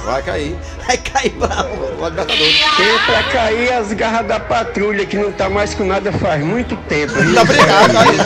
Vai 0.07 0.23
cair. 0.23 0.57
Vai 0.87 0.97
cair 0.97 1.31
pra 1.33 1.67
o 1.67 1.95
Libertadores. 1.95 2.65
Tem 2.77 2.99
pra 3.07 3.23
cair 3.25 3.73
as 3.75 3.93
garras 3.93 4.27
da 4.27 4.41
patrulha 4.41 5.05
que 5.05 5.17
não 5.19 5.31
tá 5.31 5.51
mais 5.51 5.75
com 5.75 5.85
nada 5.85 6.11
faz 6.13 6.43
muito 6.43 6.75
tempo. 6.89 7.13
Muito 7.23 7.41
obrigado, 7.41 7.97
aí. 7.99 8.17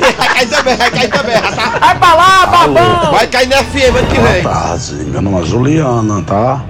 Vai 0.00 0.28
cair 0.28 0.48
também, 0.48 0.76
vai 0.76 0.90
cair 0.90 1.10
também. 1.10 1.42
Tá? 1.42 1.78
Vai 1.80 1.98
pra 1.98 2.14
lá, 2.14 2.46
babão! 2.46 3.10
Vai 3.12 3.26
cair 3.26 3.48
na 3.48 3.56
FM 3.56 3.96
ano 3.98 4.06
que 4.08 4.18
Boa 4.18 4.28
vem. 4.32 4.42
tarde, 4.44 4.94
meu 5.06 5.20
nome 5.22 5.42
é 5.42 5.44
Juliana, 5.44 6.22
tá? 6.22 6.64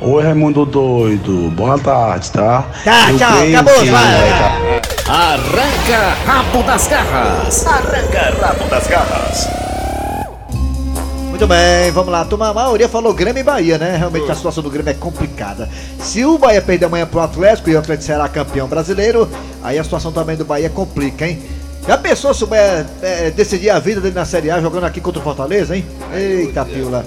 Oi, 0.00 0.22
Raimundo 0.22 0.64
Doido, 0.64 1.50
boa 1.50 1.78
tarde, 1.78 2.30
tá? 2.30 2.64
Tá, 2.84 3.10
Eu 3.10 3.18
tchau, 3.18 3.28
acabou, 3.48 3.74
que 3.82 3.90
vai. 3.90 4.28
tá- 4.30 5.12
Arranca 5.12 6.14
rabo 6.26 6.62
das 6.62 6.86
garras. 6.86 7.66
Arranca 7.66 8.36
rabo 8.40 8.64
das 8.68 8.86
garras. 8.86 9.48
Muito 11.30 11.46
bem, 11.46 11.90
vamos 11.92 12.12
lá. 12.12 12.24
Turma, 12.24 12.48
a 12.50 12.54
maioria 12.54 12.88
falou 12.88 13.12
Grêmio 13.12 13.40
e 13.40 13.44
Bahia, 13.44 13.76
né? 13.78 13.96
Realmente 13.96 14.30
a 14.30 14.34
situação 14.34 14.62
do 14.62 14.70
Grêmio 14.70 14.90
é 14.90 14.94
complicada. 14.94 15.68
Se 16.00 16.24
o 16.24 16.38
Bahia 16.38 16.62
perder 16.62 16.86
amanhã 16.86 17.06
pro 17.06 17.20
Atlético 17.20 17.68
e 17.70 17.74
o 17.74 17.78
Atlético 17.78 18.06
será 18.06 18.28
campeão 18.28 18.68
brasileiro, 18.68 19.28
aí 19.62 19.78
a 19.78 19.84
situação 19.84 20.12
também 20.12 20.36
do 20.36 20.44
Bahia 20.44 20.70
complica, 20.70 21.26
hein? 21.26 21.42
Já 21.86 21.96
pensou 21.96 22.32
se 22.34 22.44
o 22.44 22.46
Bahia 22.46 22.86
é, 23.02 23.30
decidir 23.30 23.70
a 23.70 23.78
vida 23.78 24.00
dele 24.00 24.14
na 24.14 24.24
Série 24.24 24.50
A 24.50 24.60
jogando 24.60 24.84
aqui 24.84 25.00
contra 25.00 25.20
o 25.20 25.24
Fortaleza, 25.24 25.76
hein? 25.76 25.84
Eita, 26.12 26.64
pila. 26.64 27.04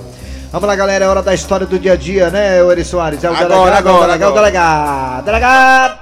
Vamos 0.52 0.68
lá, 0.68 0.76
galera, 0.76 1.06
é 1.06 1.08
hora 1.08 1.22
da 1.22 1.34
história 1.34 1.66
do 1.66 1.80
dia 1.80 1.94
a 1.94 1.96
dia, 1.96 2.30
né, 2.30 2.62
o 2.62 2.70
Eri 2.72 2.84
Soares? 2.84 3.24
É 3.24 3.30
o 3.30 3.34
Agora, 3.34 3.48
delegado, 3.82 3.88
agora, 3.88 3.96
o 3.96 4.02
delegado, 4.08 4.22
o 4.22 4.32
agora. 4.32 4.42
delegado. 4.52 5.26
Delegado! 5.26 6.00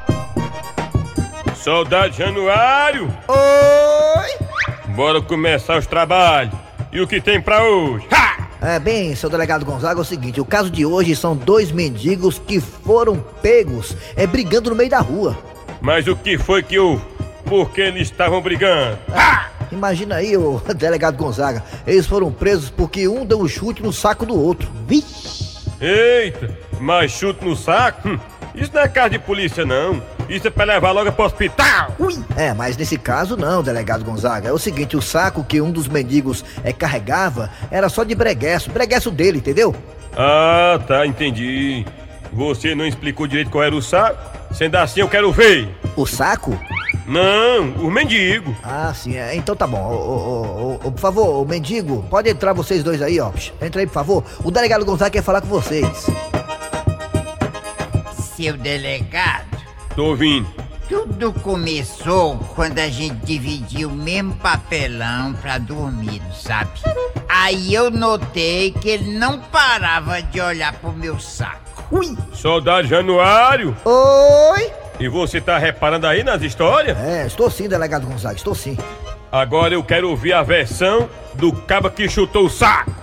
Soldado 1.56 2.14
Januário! 2.16 3.14
Oi! 3.28 4.48
Bora 4.96 5.22
começar 5.22 5.78
os 5.78 5.86
trabalhos. 5.86 6.54
E 6.92 7.00
o 7.00 7.08
que 7.08 7.22
tem 7.22 7.40
pra 7.40 7.64
hoje? 7.64 8.08
É, 8.60 8.80
bem, 8.80 9.16
seu 9.16 9.30
delegado 9.30 9.64
Gonzaga, 9.64 10.00
é 10.00 10.02
o 10.02 10.06
seguinte, 10.06 10.42
o 10.42 10.46
caso 10.46 10.70
de 10.72 10.84
hoje 10.86 11.16
são 11.16 11.36
dois 11.36 11.72
mendigos 11.72 12.40
que 12.40 12.60
foram 12.60 13.24
pegos 13.42 13.96
é, 14.18 14.26
brigando 14.26 14.72
no 14.72 14.76
meio 14.76 14.90
da 14.90 15.00
rua. 15.00 15.38
Mas 15.80 16.08
o 16.08 16.16
que 16.16 16.38
foi 16.40 16.64
que 16.64 16.78
houve? 16.80 17.04
Por 17.46 17.70
que 17.70 17.82
eles 17.82 18.10
estavam 18.10 18.42
brigando? 18.42 18.98
Imagina 19.72 20.16
aí, 20.16 20.36
o 20.36 20.62
delegado 20.76 21.18
Gonzaga, 21.18 21.64
eles 21.86 22.06
foram 22.06 22.32
presos 22.32 22.70
porque 22.70 23.08
um 23.08 23.26
deu 23.26 23.40
um 23.40 23.48
chute 23.48 23.84
no 23.84 23.94
saco 23.94 24.26
do 24.26 24.40
outro. 24.40 24.70
Vixe! 24.88 25.60
Eita, 25.82 26.58
mas 26.80 27.12
chute 27.12 27.44
no 27.46 27.56
saco? 27.56 28.10
Hum, 28.10 28.20
isso 28.54 28.72
não 28.74 28.82
é 28.82 28.88
caso 28.88 29.12
de 29.12 29.20
polícia, 29.20 29.66
não. 29.66 30.02
Isso 30.28 30.48
é 30.48 30.52
pra 30.52 30.66
levar 30.66 30.92
logo 30.92 31.12
pro 31.12 31.26
hospital. 31.26 31.96
É, 32.36 32.54
mas 32.54 32.78
nesse 32.78 32.98
caso 32.98 33.36
não, 33.36 33.64
delegado 33.64 34.04
Gonzaga. 34.04 34.50
É 34.50 34.52
o 34.52 34.60
seguinte, 34.60 34.96
o 34.96 35.02
saco 35.02 35.44
que 35.44 35.62
um 35.62 35.72
dos 35.72 35.88
mendigos 35.88 36.44
é, 36.64 36.72
carregava 36.72 37.50
era 37.72 37.90
só 37.90 38.04
de 38.04 38.14
breguesso, 38.14 38.70
breguesso 38.70 39.10
dele, 39.10 39.40
entendeu? 39.40 39.76
Ah, 40.16 40.80
tá, 40.88 41.06
entendi. 41.06 41.86
Você 42.32 42.76
não 42.76 42.86
explicou 42.86 43.26
direito 43.26 43.50
qual 43.50 43.64
era 43.64 43.76
o 43.76 43.82
saco? 43.82 44.38
Sendo 44.54 44.76
assim, 44.76 45.00
eu 45.00 45.08
quero 45.08 45.32
ver. 45.32 45.70
O 45.96 46.06
saco? 46.06 46.60
Não, 47.08 47.70
o 47.86 47.90
mendigo. 47.92 48.56
Ah, 48.64 48.94
sim, 48.94 49.16
é. 49.18 49.36
Então 49.36 49.56
tá 49.56 49.66
bom. 49.66 49.82
Ô, 49.82 49.96
ô, 49.96 50.80
ô, 50.84 50.88
ô, 50.88 50.92
por 50.92 51.00
favor, 51.00 51.42
o 51.42 51.46
mendigo, 51.46 52.04
pode 52.10 52.30
entrar 52.30 52.54
vocês 52.54 52.84
dois 52.84 53.02
aí, 53.02 53.20
ó. 53.20 53.32
Entra 53.62 53.82
aí, 53.82 53.88
por 53.88 53.94
favor. 53.94 54.24
O 54.44 54.52
delegado 54.52 54.86
Gonzaga 54.86 55.10
quer 55.12 55.24
falar 55.24 55.42
com 55.42 55.48
vocês. 55.48 56.08
Seu 58.36 58.56
delegado, 58.56 59.58
Tô 59.96 60.06
ouvindo. 60.06 60.48
tudo 60.88 61.34
começou 61.34 62.38
quando 62.56 62.80
a 62.80 62.88
gente 62.88 63.16
dividiu 63.26 63.90
o 63.90 63.94
mesmo 63.96 64.34
papelão 64.36 65.34
pra 65.34 65.58
dormir, 65.58 66.22
sabe? 66.34 66.70
Aí 67.28 67.74
eu 67.74 67.92
notei 67.92 68.72
que 68.72 68.88
ele 68.90 69.18
não 69.18 69.40
parava 69.40 70.22
de 70.22 70.40
olhar 70.40 70.74
pro 70.74 70.94
meu 70.94 71.20
saco. 71.20 71.60
Ui! 71.92 72.16
Soldado 72.34 72.88
Januário. 72.88 73.76
Oi! 73.84 74.72
E 75.00 75.08
você 75.08 75.40
tá 75.40 75.58
reparando 75.58 76.06
aí 76.06 76.24
nas 76.24 76.42
histórias? 76.42 76.98
É, 76.98 77.26
estou 77.26 77.50
sim, 77.50 77.70
delegado 77.70 78.06
Gonzaga, 78.06 78.36
estou 78.36 78.54
sim. 78.54 78.78
Agora 79.32 79.74
eu 79.74 79.84
quero 79.84 80.10
ouvir 80.10 80.34
a 80.34 80.44
versão 80.44 81.10
do 81.36 81.54
caba 81.54 81.90
que 81.90 82.10
chutou 82.10 82.48
o 82.48 82.50
saco. 82.50 82.94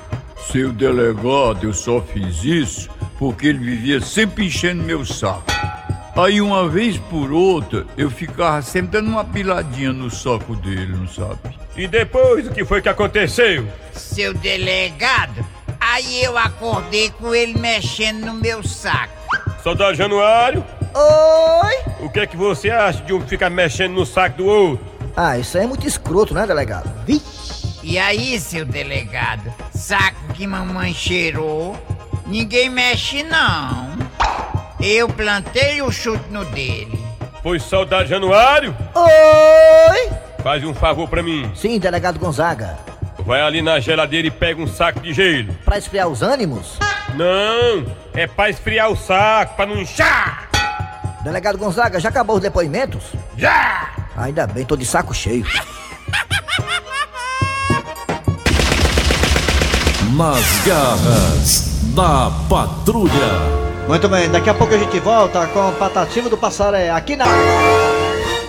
Seu 0.53 0.73
delegado, 0.73 1.61
eu 1.63 1.73
só 1.73 2.01
fiz 2.03 2.45
isso 2.45 2.91
porque 3.19 3.47
ele 3.47 3.59
vivia 3.59 4.01
sempre 4.01 4.47
enchendo 4.47 4.83
meu 4.83 5.07
saco. 5.07 5.45
Aí 6.15 6.41
uma 6.41 6.69
vez 6.69 6.99
por 6.99 7.33
outra, 7.33 7.87
eu 7.97 8.11
ficava 8.11 8.61
sempre 8.61 8.93
dando 8.93 9.09
uma 9.09 9.25
piladinha 9.25 9.93
no 9.93 10.11
saco 10.11 10.55
dele, 10.57 10.95
não 10.95 11.09
sabe? 11.09 11.39
E 11.77 11.87
depois 11.87 12.47
o 12.47 12.51
que 12.51 12.65
foi 12.65 12.83
que 12.83 12.89
aconteceu? 12.89 13.67
Seu 13.93 14.35
delegado, 14.35 15.45
aí 15.81 16.23
eu 16.23 16.37
acordei 16.37 17.11
com 17.11 17.35
ele 17.35 17.59
mexendo 17.59 18.25
no 18.27 18.35
meu 18.35 18.63
saco. 18.63 19.15
Soldado 19.63 19.95
Januário. 19.95 20.65
Oi! 20.99 21.77
O 22.01 22.09
que 22.09 22.21
é 22.21 22.27
que 22.27 22.37
você 22.39 22.71
acha 22.71 23.03
de 23.03 23.13
um 23.13 23.21
ficar 23.21 23.51
mexendo 23.51 23.93
no 23.93 24.07
saco 24.07 24.39
do 24.39 24.47
outro? 24.47 24.87
Ah, 25.15 25.39
isso 25.39 25.59
aí 25.59 25.65
é 25.65 25.67
muito 25.67 25.87
escroto, 25.87 26.33
né, 26.33 26.47
delegado? 26.47 26.91
E 27.83 27.99
aí, 27.99 28.41
seu 28.41 28.65
delegado, 28.65 29.53
saco 29.75 30.33
que 30.33 30.47
mamãe 30.47 30.95
cheirou, 30.95 31.77
ninguém 32.27 32.71
mexe 32.71 33.23
não. 33.23 33.91
Eu 34.81 35.09
plantei 35.09 35.83
o 35.83 35.93
chute 35.93 36.25
no 36.31 36.45
dele. 36.47 36.99
Foi 37.43 37.61
soldado 37.61 38.09
Januário? 38.09 38.75
Oi! 38.95 40.11
Faz 40.43 40.65
um 40.65 40.75
favor 40.75 41.07
pra 41.09 41.23
mim. 41.23 41.51
Sim, 41.55 41.79
delegado 41.79 42.19
Gonzaga. 42.19 42.79
Vai 43.19 43.43
ali 43.43 43.61
na 43.61 43.81
geladeira 43.81 44.29
e 44.29 44.31
pega 44.31 44.63
um 44.63 44.67
saco 44.67 45.01
de 45.01 45.13
gelo. 45.13 45.53
Pra 45.65 45.77
esfriar 45.77 46.09
os 46.09 46.23
ânimos? 46.23 46.79
Não, 47.15 47.87
é 48.15 48.27
pra 48.27 48.49
esfriar 48.51 48.91
o 48.91 48.97
saco, 48.97 49.57
pra 49.57 49.67
não 49.67 49.77
inchar. 49.77 50.46
Delegado 51.27 51.59
Gonzaga, 51.59 51.99
já 51.99 52.09
acabou 52.09 52.37
os 52.37 52.43
depoimentos? 52.43 53.03
Já! 53.37 53.91
Ainda 54.17 54.47
bem, 54.47 54.65
tô 54.65 54.77
de 54.77 54.87
saco 54.87 55.13
cheio. 55.13 55.45
Nas 60.17 60.65
garras 60.65 61.81
da 61.97 62.31
patrulha. 62.49 63.11
Muito 63.89 64.09
bem, 64.09 64.31
daqui 64.31 64.49
a 64.49 64.55
pouco 64.55 64.73
a 64.73 64.79
gente 64.79 65.01
volta 65.01 65.45
com 65.49 65.69
o 65.69 65.73
Patativo 65.73 66.31
do 66.31 66.39
Passaré 66.39 66.91
aqui 66.91 67.17
na. 67.17 67.25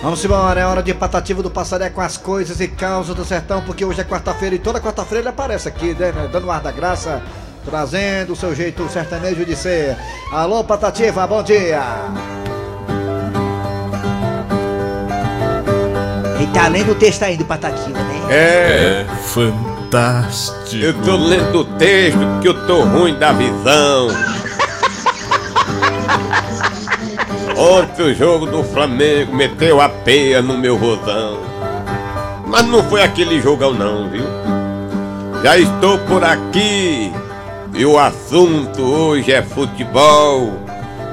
Vamos 0.00 0.24
embora, 0.24 0.60
é 0.60 0.64
hora 0.64 0.80
de 0.80 0.94
Patativo 0.94 1.42
do 1.42 1.50
Passaré 1.50 1.90
com 1.90 2.00
as 2.00 2.16
coisas 2.16 2.60
e 2.60 2.68
causas 2.68 3.16
do 3.16 3.24
sertão, 3.24 3.60
porque 3.60 3.84
hoje 3.84 4.02
é 4.02 4.04
quarta-feira 4.04 4.54
e 4.54 4.58
toda 4.60 4.80
quarta-feira 4.80 5.22
ele 5.22 5.28
aparece 5.28 5.66
aqui, 5.66 5.94
né, 5.94 6.12
dando 6.30 6.48
ar 6.48 6.60
da 6.60 6.70
graça, 6.70 7.20
trazendo 7.64 8.34
o 8.34 8.36
seu 8.36 8.54
jeito 8.54 8.88
sertanejo 8.88 9.44
de 9.44 9.56
ser. 9.56 9.96
Alô, 10.30 10.62
Patativa, 10.62 11.26
bom 11.26 11.42
dia! 11.42 12.37
Tá 16.52 16.68
lendo 16.68 16.92
o 16.92 16.94
texto 16.94 17.22
aí 17.22 17.36
do 17.36 17.44
Patativa, 17.44 17.98
né? 17.98 18.20
É. 18.30 19.06
fantástico. 19.22 20.76
Eu 20.76 20.94
tô 21.02 21.16
lendo 21.16 21.60
o 21.60 21.64
texto 21.64 22.18
que 22.40 22.48
eu 22.48 22.66
tô 22.66 22.82
ruim 22.82 23.18
da 23.18 23.32
visão. 23.32 24.08
Ontem 27.56 28.02
o 28.02 28.14
jogo 28.14 28.46
do 28.46 28.62
Flamengo 28.62 29.34
meteu 29.34 29.80
a 29.80 29.88
peia 29.88 30.40
no 30.40 30.56
meu 30.56 30.76
rosão. 30.76 31.40
Mas 32.46 32.64
não 32.66 32.82
foi 32.84 33.02
aquele 33.02 33.40
jogão 33.40 33.74
não, 33.74 34.08
viu? 34.08 34.24
Já 35.42 35.58
estou 35.58 35.98
por 35.98 36.24
aqui 36.24 37.12
e 37.74 37.84
o 37.84 37.98
assunto 37.98 38.82
hoje 38.82 39.32
é 39.32 39.42
futebol. 39.42 40.52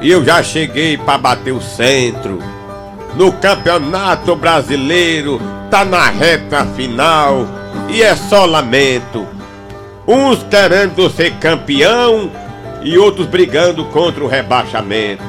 E 0.02 0.12
eu 0.12 0.24
já 0.24 0.43
cheguei 0.43 0.98
para 0.98 1.17
bater 1.17 1.52
o 1.52 1.62
centro. 1.62 2.39
No 3.15 3.32
Campeonato 3.32 4.36
Brasileiro 4.36 5.39
tá 5.71 5.86
na 5.86 6.10
reta 6.10 6.65
final 6.75 7.47
e 7.88 8.04
é 8.04 8.13
só 8.13 8.45
lamento. 8.45 9.25
Uns 10.06 10.43
querendo 10.43 11.10
ser 11.10 11.32
campeão 11.36 12.30
e 12.84 12.97
outros 12.97 13.25
brigando 13.25 13.86
contra 13.86 14.21
o 14.21 14.28
rebaixamento. 14.28 15.23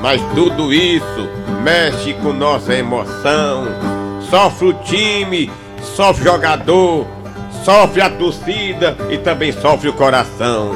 Mas 0.00 0.20
tudo 0.34 0.72
isso 0.72 1.26
mexe 1.62 2.12
com 2.12 2.34
nossa 2.34 2.74
emoção. 2.74 3.66
Sofre 4.28 4.68
o 4.68 4.74
time, 4.74 5.50
sofre 5.96 6.28
o 6.28 6.32
jogador, 6.32 7.06
sofre 7.64 8.02
a 8.02 8.10
torcida 8.10 8.94
e 9.08 9.16
também 9.16 9.50
sofre 9.50 9.88
o 9.88 9.94
coração. 9.94 10.72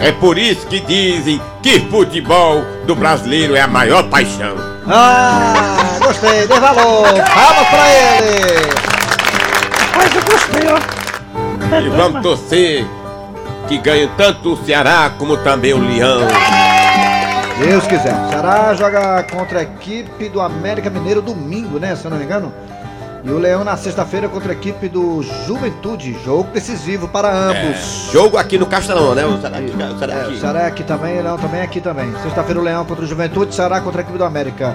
É 0.00 0.10
por 0.10 0.36
isso 0.36 0.66
que 0.66 0.80
dizem 0.80 1.40
que 1.62 1.78
futebol 1.88 2.64
do 2.84 2.96
brasileiro 2.96 3.54
é 3.54 3.60
a 3.60 3.68
maior 3.68 4.02
paixão. 4.10 4.73
Ah, 4.86 5.98
gostei, 5.98 6.46
dê 6.46 6.60
valor! 6.60 7.06
Palmas 7.06 7.68
pra 7.68 7.90
ele! 7.90 8.84
Mas 9.96 10.14
eu 10.14 10.22
gostei, 10.24 10.68
ó. 10.68 11.80
E 11.80 11.88
vamos 11.88 12.22
torcer 12.22 12.86
que 13.66 13.78
ganhe 13.78 14.08
tanto 14.16 14.52
o 14.52 14.64
Ceará 14.64 15.10
como 15.18 15.38
também 15.38 15.72
o 15.72 15.78
Leão. 15.78 16.20
Deus 17.58 17.86
quiser. 17.86 18.14
Ceará 18.28 18.74
joga 18.74 19.22
contra 19.24 19.60
a 19.60 19.62
equipe 19.62 20.28
do 20.28 20.40
América 20.40 20.90
Mineiro 20.90 21.22
domingo, 21.22 21.78
né? 21.78 21.96
Se 21.96 22.04
eu 22.04 22.10
não 22.10 22.18
me 22.18 22.24
engano. 22.24 22.52
E 23.24 23.30
o 23.30 23.38
Leão 23.38 23.64
na 23.64 23.74
sexta-feira 23.76 24.28
contra 24.28 24.52
a 24.52 24.54
equipe 24.54 24.86
do 24.86 25.22
Juventude. 25.46 26.14
Jogo 26.22 26.50
decisivo 26.52 27.08
para 27.08 27.32
ambos. 27.32 28.08
É, 28.08 28.12
jogo 28.12 28.36
aqui 28.36 28.58
no 28.58 28.66
Castelão, 28.66 29.14
né? 29.14 29.24
O 29.24 29.40
Ceará 29.40 29.58
aqui. 29.58 29.70
O 29.70 29.98
Ceará 29.98 30.12
É, 30.14 30.20
aqui. 30.22 30.32
o 30.32 30.38
Ceará 30.40 30.60
é 30.60 30.66
aqui 30.66 30.82
também, 30.84 31.18
o 31.18 31.22
Leão 31.22 31.38
também 31.38 31.60
é 31.60 31.64
aqui 31.64 31.80
também. 31.80 32.12
Sexta-feira 32.22 32.60
o 32.60 32.62
Leão 32.62 32.84
contra 32.84 33.02
o 33.04 33.08
Juventude, 33.08 33.54
Ceará 33.54 33.80
contra 33.80 34.00
a 34.00 34.02
equipe 34.02 34.18
do 34.18 34.24
América. 34.24 34.74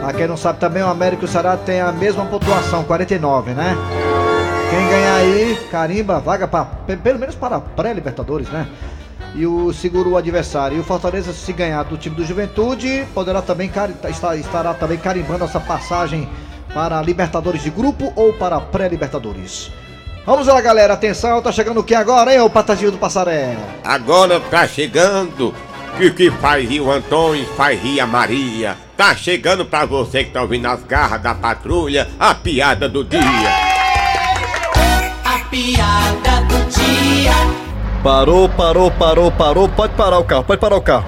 Pra 0.00 0.12
quem 0.14 0.26
não 0.26 0.38
sabe 0.38 0.58
também, 0.58 0.82
o 0.82 0.86
América 0.88 1.22
e 1.22 1.24
o 1.26 1.28
Ceará 1.28 1.54
tem 1.58 1.82
a 1.82 1.92
mesma 1.92 2.24
pontuação, 2.24 2.82
49, 2.84 3.50
né? 3.52 3.76
Quem 4.70 4.88
ganhar 4.88 5.16
aí, 5.16 5.58
carimba, 5.70 6.20
vaga 6.20 6.48
pra, 6.48 6.64
pe- 6.64 6.96
pelo 6.96 7.18
menos 7.18 7.34
para 7.34 7.60
pré-Libertadores, 7.60 8.48
né? 8.48 8.66
E 9.34 9.46
o 9.46 9.70
segura 9.74 10.08
o 10.08 10.16
adversário. 10.16 10.78
E 10.78 10.80
o 10.80 10.84
Fortaleza, 10.84 11.34
se 11.34 11.52
ganhar 11.52 11.82
do 11.84 11.98
time 11.98 12.16
do 12.16 12.24
Juventude, 12.24 13.06
poderá 13.14 13.42
também 13.42 13.70
está- 14.10 14.34
estará 14.34 14.72
também 14.72 14.96
carimbando 14.96 15.44
essa 15.44 15.60
passagem 15.60 16.26
para 16.78 17.00
a 17.00 17.02
Libertadores 17.02 17.60
de 17.60 17.70
grupo 17.70 18.12
ou 18.14 18.32
para 18.34 18.54
a 18.54 18.60
pré-Libertadores. 18.60 19.72
Vamos 20.24 20.46
lá, 20.46 20.60
galera. 20.60 20.94
Atenção, 20.94 21.42
tá 21.42 21.50
chegando 21.50 21.80
o 21.80 21.82
que 21.82 21.92
agora, 21.92 22.32
hein, 22.32 22.40
ô 22.40 22.48
Patazinho 22.48 22.92
do 22.92 22.98
Passaré? 22.98 23.56
Agora 23.82 24.38
tá 24.38 24.64
chegando. 24.64 25.52
Que 25.96 26.12
que 26.12 26.30
faz 26.30 26.68
rir 26.68 26.80
o 26.80 26.88
Antônio, 26.88 27.44
faz 27.56 27.82
rir 27.82 27.98
a 27.98 28.06
Maria. 28.06 28.76
Tá 28.96 29.12
chegando 29.16 29.66
pra 29.66 29.84
você 29.86 30.22
que 30.22 30.30
tá 30.30 30.40
ouvindo 30.40 30.66
as 30.66 30.84
garras 30.84 31.20
da 31.20 31.34
patrulha, 31.34 32.06
a 32.16 32.32
piada 32.32 32.88
do 32.88 33.02
dia. 33.02 33.20
A 35.24 35.38
piada 35.50 36.42
do 36.42 36.64
dia. 36.70 37.32
Parou, 38.04 38.48
parou, 38.50 38.88
parou, 38.92 39.32
parou. 39.32 39.68
Pode 39.68 39.94
parar 39.94 40.20
o 40.20 40.24
carro, 40.24 40.44
pode 40.44 40.60
parar 40.60 40.76
o 40.76 40.80
carro. 40.80 41.06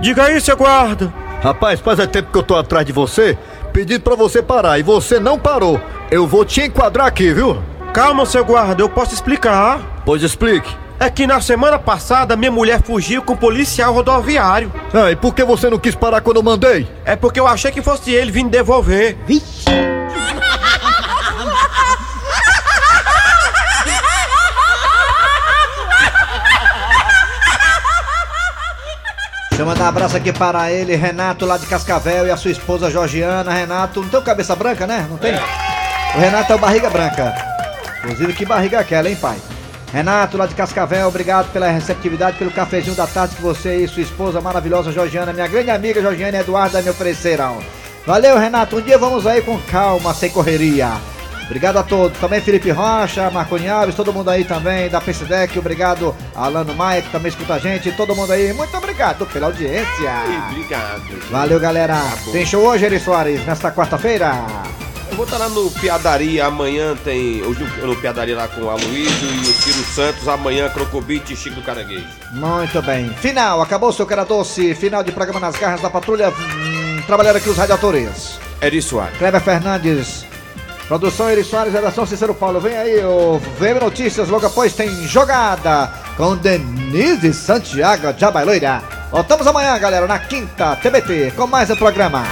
Diga 0.00 0.24
aí, 0.24 0.40
seu 0.40 0.56
guarda. 0.56 1.14
Rapaz, 1.40 1.80
faz 1.80 1.98
é 1.98 2.06
tempo 2.06 2.30
que 2.30 2.36
eu 2.36 2.42
tô 2.42 2.54
atrás 2.54 2.84
de 2.84 2.92
você, 2.92 3.38
pedindo 3.70 4.00
pra 4.00 4.14
você 4.14 4.42
parar 4.42 4.78
e 4.78 4.82
você 4.82 5.18
não 5.18 5.38
parou. 5.38 5.80
Eu 6.10 6.26
vou 6.26 6.44
te 6.44 6.62
enquadrar 6.62 7.06
aqui, 7.06 7.32
viu? 7.32 7.62
Calma, 7.94 8.26
seu 8.26 8.44
guarda, 8.44 8.82
eu 8.82 8.88
posso 8.88 9.14
explicar. 9.14 10.02
Pois 10.04 10.22
explique. 10.22 10.76
É 10.98 11.08
que 11.08 11.26
na 11.26 11.40
semana 11.40 11.78
passada 11.78 12.36
minha 12.36 12.50
mulher 12.50 12.82
fugiu 12.82 13.22
com 13.22 13.32
um 13.32 13.36
policial 13.36 13.94
rodoviário. 13.94 14.70
Ah, 14.92 15.10
e 15.10 15.16
por 15.16 15.34
que 15.34 15.42
você 15.42 15.70
não 15.70 15.78
quis 15.78 15.94
parar 15.94 16.20
quando 16.20 16.36
eu 16.36 16.42
mandei? 16.42 16.86
É 17.04 17.16
porque 17.16 17.40
eu 17.40 17.46
achei 17.46 17.72
que 17.72 17.80
fosse 17.80 18.10
ele 18.10 18.30
vindo 18.30 18.50
devolver. 18.50 19.16
Vixe! 19.26 19.64
Deixa 29.48 29.59
eu 29.59 29.59
mandar 29.70 29.84
um 29.84 29.88
abraço 29.88 30.16
aqui 30.16 30.32
para 30.32 30.72
ele, 30.72 30.96
Renato, 30.96 31.46
lá 31.46 31.56
de 31.56 31.64
Cascavel, 31.64 32.26
e 32.26 32.30
a 32.30 32.36
sua 32.36 32.50
esposa 32.50 32.90
Georgiana. 32.90 33.52
Renato, 33.52 34.02
não 34.02 34.08
tem 34.08 34.20
cabeça 34.20 34.56
branca, 34.56 34.84
né? 34.84 35.06
Não 35.08 35.16
tem? 35.16 35.32
O 35.32 36.18
Renato 36.18 36.52
é 36.52 36.56
o 36.56 36.58
barriga 36.58 36.90
branca. 36.90 37.32
Inclusive, 37.98 38.32
que 38.32 38.44
barriga 38.44 38.78
é 38.78 38.80
aquela, 38.80 39.08
hein, 39.08 39.14
pai? 39.14 39.36
Renato, 39.92 40.36
lá 40.36 40.46
de 40.46 40.56
Cascavel, 40.56 41.06
obrigado 41.06 41.52
pela 41.52 41.68
receptividade, 41.68 42.36
pelo 42.36 42.50
cafezinho 42.50 42.96
da 42.96 43.06
tarde 43.06 43.36
que 43.36 43.42
você 43.42 43.76
e 43.76 43.88
sua 43.88 44.02
esposa 44.02 44.40
maravilhosa 44.40 44.90
Georgiana, 44.90 45.32
minha 45.32 45.46
grande 45.46 45.70
amiga 45.70 46.00
Georgiana 46.00 46.38
Eduarda, 46.38 46.82
me 46.82 46.90
ofereceram. 46.90 47.58
Valeu, 48.04 48.38
Renato. 48.38 48.76
Um 48.76 48.80
dia 48.80 48.98
vamos 48.98 49.24
aí 49.24 49.40
com 49.40 49.56
calma, 49.70 50.12
sem 50.12 50.30
correria. 50.30 50.94
Obrigado 51.50 51.78
a 51.78 51.82
todos. 51.82 52.16
Também 52.18 52.40
Felipe 52.40 52.70
Rocha, 52.70 53.28
Marconi 53.28 53.68
Alves, 53.68 53.96
todo 53.96 54.12
mundo 54.12 54.30
aí 54.30 54.44
também 54.44 54.88
da 54.88 55.00
PCDEC. 55.00 55.58
Obrigado, 55.58 56.14
Alano 56.32 56.72
Maia, 56.76 57.02
que 57.02 57.10
também 57.10 57.28
escuta 57.28 57.54
a 57.54 57.58
gente. 57.58 57.90
Todo 57.90 58.14
mundo 58.14 58.32
aí, 58.32 58.52
muito 58.52 58.74
obrigado 58.76 59.26
pela 59.26 59.46
audiência. 59.46 60.12
Obrigado. 60.48 61.28
Valeu, 61.28 61.58
galera. 61.58 61.96
Tem 62.30 62.46
show 62.46 62.64
hoje, 62.64 62.84
Eri 62.84 63.00
Soares, 63.00 63.44
nesta 63.44 63.72
quarta-feira? 63.72 64.32
Eu 65.10 65.16
vou 65.16 65.24
estar 65.24 65.38
lá 65.38 65.48
no 65.48 65.68
Piadaria 65.72 66.46
amanhã, 66.46 66.96
tem. 67.02 67.42
Hoje 67.42 67.64
no, 67.64 67.88
no 67.88 67.96
Piadaria 67.96 68.36
lá 68.36 68.46
com 68.46 68.60
o 68.60 68.70
Aloysio 68.70 69.28
e 69.34 69.40
o 69.40 69.52
Ciro 69.52 69.84
Santos, 69.86 70.28
amanhã 70.28 70.68
Crocobite 70.68 71.32
e 71.32 71.36
Chico 71.36 71.56
do 71.56 71.62
Caranguejo. 71.62 72.06
Muito 72.30 72.80
bem. 72.80 73.10
Final, 73.14 73.60
acabou 73.60 73.92
seu 73.92 74.06
cara 74.06 74.22
doce. 74.22 74.72
Final 74.76 75.02
de 75.02 75.10
programa 75.10 75.40
nas 75.40 75.56
garras 75.56 75.80
da 75.80 75.90
patrulha. 75.90 76.30
Hum, 76.30 77.02
trabalhando 77.08 77.38
aqui 77.38 77.50
os 77.50 77.56
radiadores. 77.56 78.38
Eri 78.62 78.80
Soares. 78.80 79.18
Kleber 79.18 79.40
Fernandes. 79.40 80.30
Produção 80.90 81.30
Eri 81.30 81.44
Soares, 81.44 81.72
redação 81.72 82.04
Cícero 82.04 82.34
Paulo. 82.34 82.58
Vem 82.58 82.76
aí 82.76 83.04
o 83.04 83.38
VM 83.38 83.80
Notícias, 83.80 84.28
logo 84.28 84.44
após 84.44 84.72
tem 84.72 84.90
jogada 85.06 85.86
com 86.16 86.36
Denise 86.36 87.32
Santiago 87.32 88.12
de 88.12 88.24
Abailoira. 88.24 88.82
Voltamos 89.08 89.46
amanhã, 89.46 89.78
galera, 89.78 90.08
na 90.08 90.18
quinta 90.18 90.74
TBT, 90.74 91.34
com 91.36 91.46
mais 91.46 91.70
um 91.70 91.76
programa. 91.76 92.24